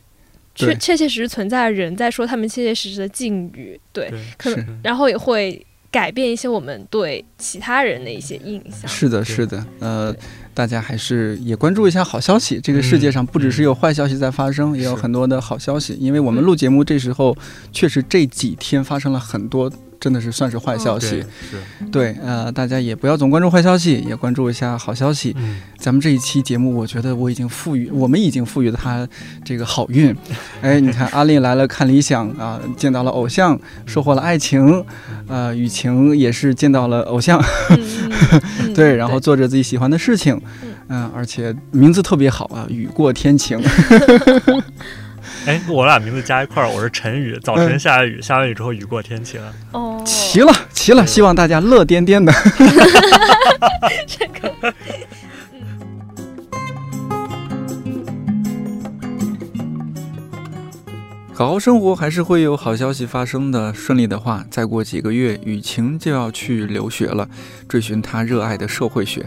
[0.54, 8.86] 对确确切实实存在的人在说他们切切实实的境遇，对，对，可能然后也会改变一些我们对其他人的一些印象。
[8.86, 10.14] 是的，是的，呃，
[10.52, 12.60] 大家还是也关注一下好消息。
[12.60, 15.94] 这个世界上不只是有坏消息在发生，也有很多的好消息。
[15.94, 17.34] 因为我们录节目这时候，
[17.72, 19.72] 确实这几天发生了很多
[20.02, 21.10] 真的是算是坏消息。
[21.10, 25.32] 对，是，对，呃，大家也不要总关注坏消息，也关注一下好消息。
[25.38, 29.06] 嗯，咱们这一期节目，我觉得我已经赋予，我们已经赋予了他
[29.44, 30.12] 这个好运。
[30.60, 34.84] 哎，你看，阿丽来了看理想啊，见到了偶像，收获了爱情。
[35.28, 37.40] 呃，雨晴也是见到了偶像，
[38.74, 40.40] 对，然后做着自己喜欢的事情。
[40.88, 43.58] 嗯、而且名字特别好啊，雨过天晴。
[45.44, 49.40] 哎，我俩名字加一块儿，我是陈宇，早晨下雨，下完雨之后雨过天晴。
[49.72, 52.32] 哦，齐了，齐了，希望大家乐颠颠的。
[54.06, 54.72] 这个
[61.34, 63.74] 好好生活还是会有好消息发生的。
[63.74, 67.28] 顺利的话，再过几个月，雨晴就要去留学了，
[67.68, 69.26] 追寻她热爱的社会学。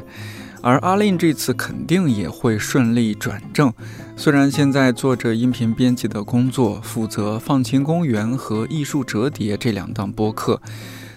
[0.66, 3.72] 而阿令这次肯定也会顺利转正。
[4.18, 10.60] 虽然现在做着音频编辑的工作，负责《放晴公园》和《艺术折叠》这两档播客，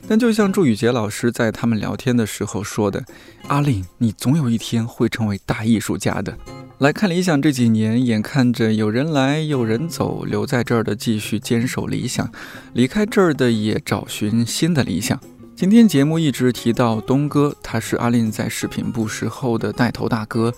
[0.07, 3.03] 但就像祝宇杰老师在他们聊天的时候说的
[3.49, 6.37] ：“阿令，你总有一天会成为大艺术家的。”
[6.77, 12.31] 来看理想这几年，眼看着有人来有人走，留在这儿的继续坚守理想，
[12.75, 15.19] 离开这儿的也找寻新的理想。
[15.59, 20.55] 今天节目一直提到东哥，他是阿令在视频部时候的带头大哥，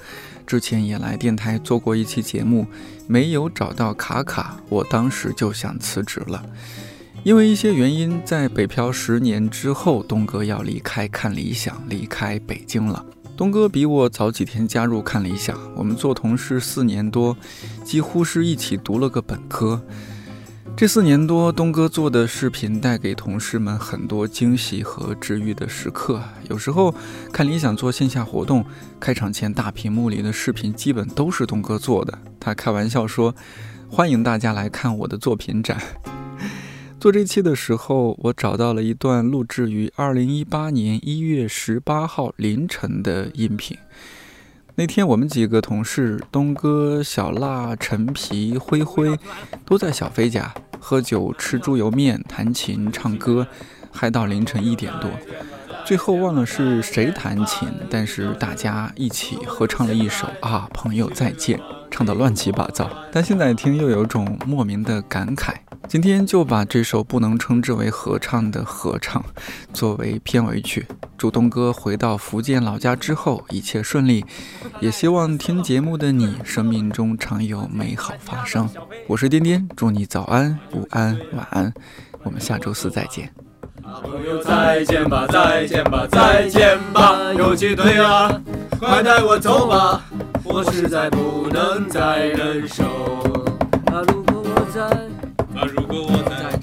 [0.46, 2.66] 之前也来电台做过一期节目，
[3.06, 6.44] 没有找到卡卡，我当时就想辞职了。
[7.22, 13.02] 因为一些原因，在北漂十年之后，东哥要离开看理想，离开北京了。
[13.38, 17.34] 东哥比我早几天加入看理想，我们做同事四年多，
[17.82, 19.82] 几乎是一起读了个本科。
[20.76, 26.22] 这四年多，东哥做的视频带给同事们很多惊喜和治愈的时刻。
[26.48, 26.94] 有时候
[27.32, 28.64] 看理想做线下活动，
[28.98, 32.18] 开场前大屏幕里的视频基本都是东哥做的。
[32.38, 33.34] 他开玩笑说
[33.90, 35.78] ：“欢迎大家来看我的作品展。
[36.98, 43.76] ”做这期的时候，我找到了一段录制于二零一八年一月十八号凌晨的音频。
[44.76, 49.18] 那天我们几个同事，东哥、小辣、陈皮、灰灰，
[49.66, 53.46] 都在小飞家喝酒、吃猪油面、弹琴、唱歌，
[53.90, 55.10] 嗨到凌晨一点多。
[55.84, 61.58] 最后忘了是谁弹琴，但是大家一起合唱了一首《啊，朋友再见》，
[61.90, 62.88] 唱得乱七八糟。
[63.10, 65.54] 但现在听又有种莫名的感慨。
[65.88, 69.24] 今天就把这首不能称之为合唱的合唱
[69.72, 70.86] 作为片尾曲。
[71.18, 74.24] 祝东哥回到福建老家之后一切顺利，
[74.80, 78.68] 也希望听节目的你生命中常有美好发生。
[79.08, 81.72] 我是颠颠，祝你早安、午安、晚安。
[82.22, 83.49] 我们下周四再见。
[84.02, 88.30] 朋友再见吧，再见吧，再见吧，有气队啊，
[88.78, 90.02] 快带我走吧，
[90.44, 92.84] 我实在不能再忍受。
[93.86, 94.82] 啊，如果我在，
[95.58, 96.58] 啊，如果我在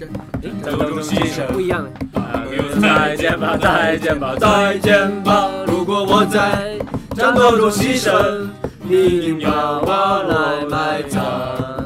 [0.63, 1.85] 战斗中牺牲，不一样。
[2.13, 6.77] 啊，朋友再见吧，再见吧，再见吧，如果我在
[7.15, 8.47] 战斗中牺牲，
[8.83, 11.76] 你一定把我来埋葬。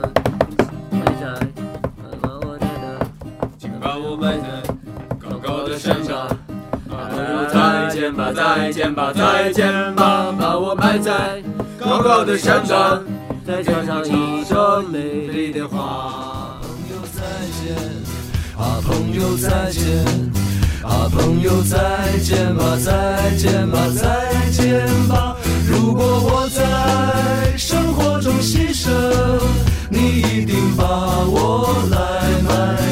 [8.11, 11.41] 见吧，再见吧，再见吧，把我埋在
[11.79, 13.01] 高高的山上，
[13.47, 16.59] 再加上一朵美丽的花。
[16.61, 17.21] 朋友再
[17.55, 17.73] 见，
[18.57, 20.05] 啊，朋友再见，
[20.83, 25.37] 啊，朋友再见吧，再见吧，再见吧。
[25.65, 28.91] 如果我在生活中牺牲，
[29.89, 31.97] 你一定把我来
[32.43, 32.90] 埋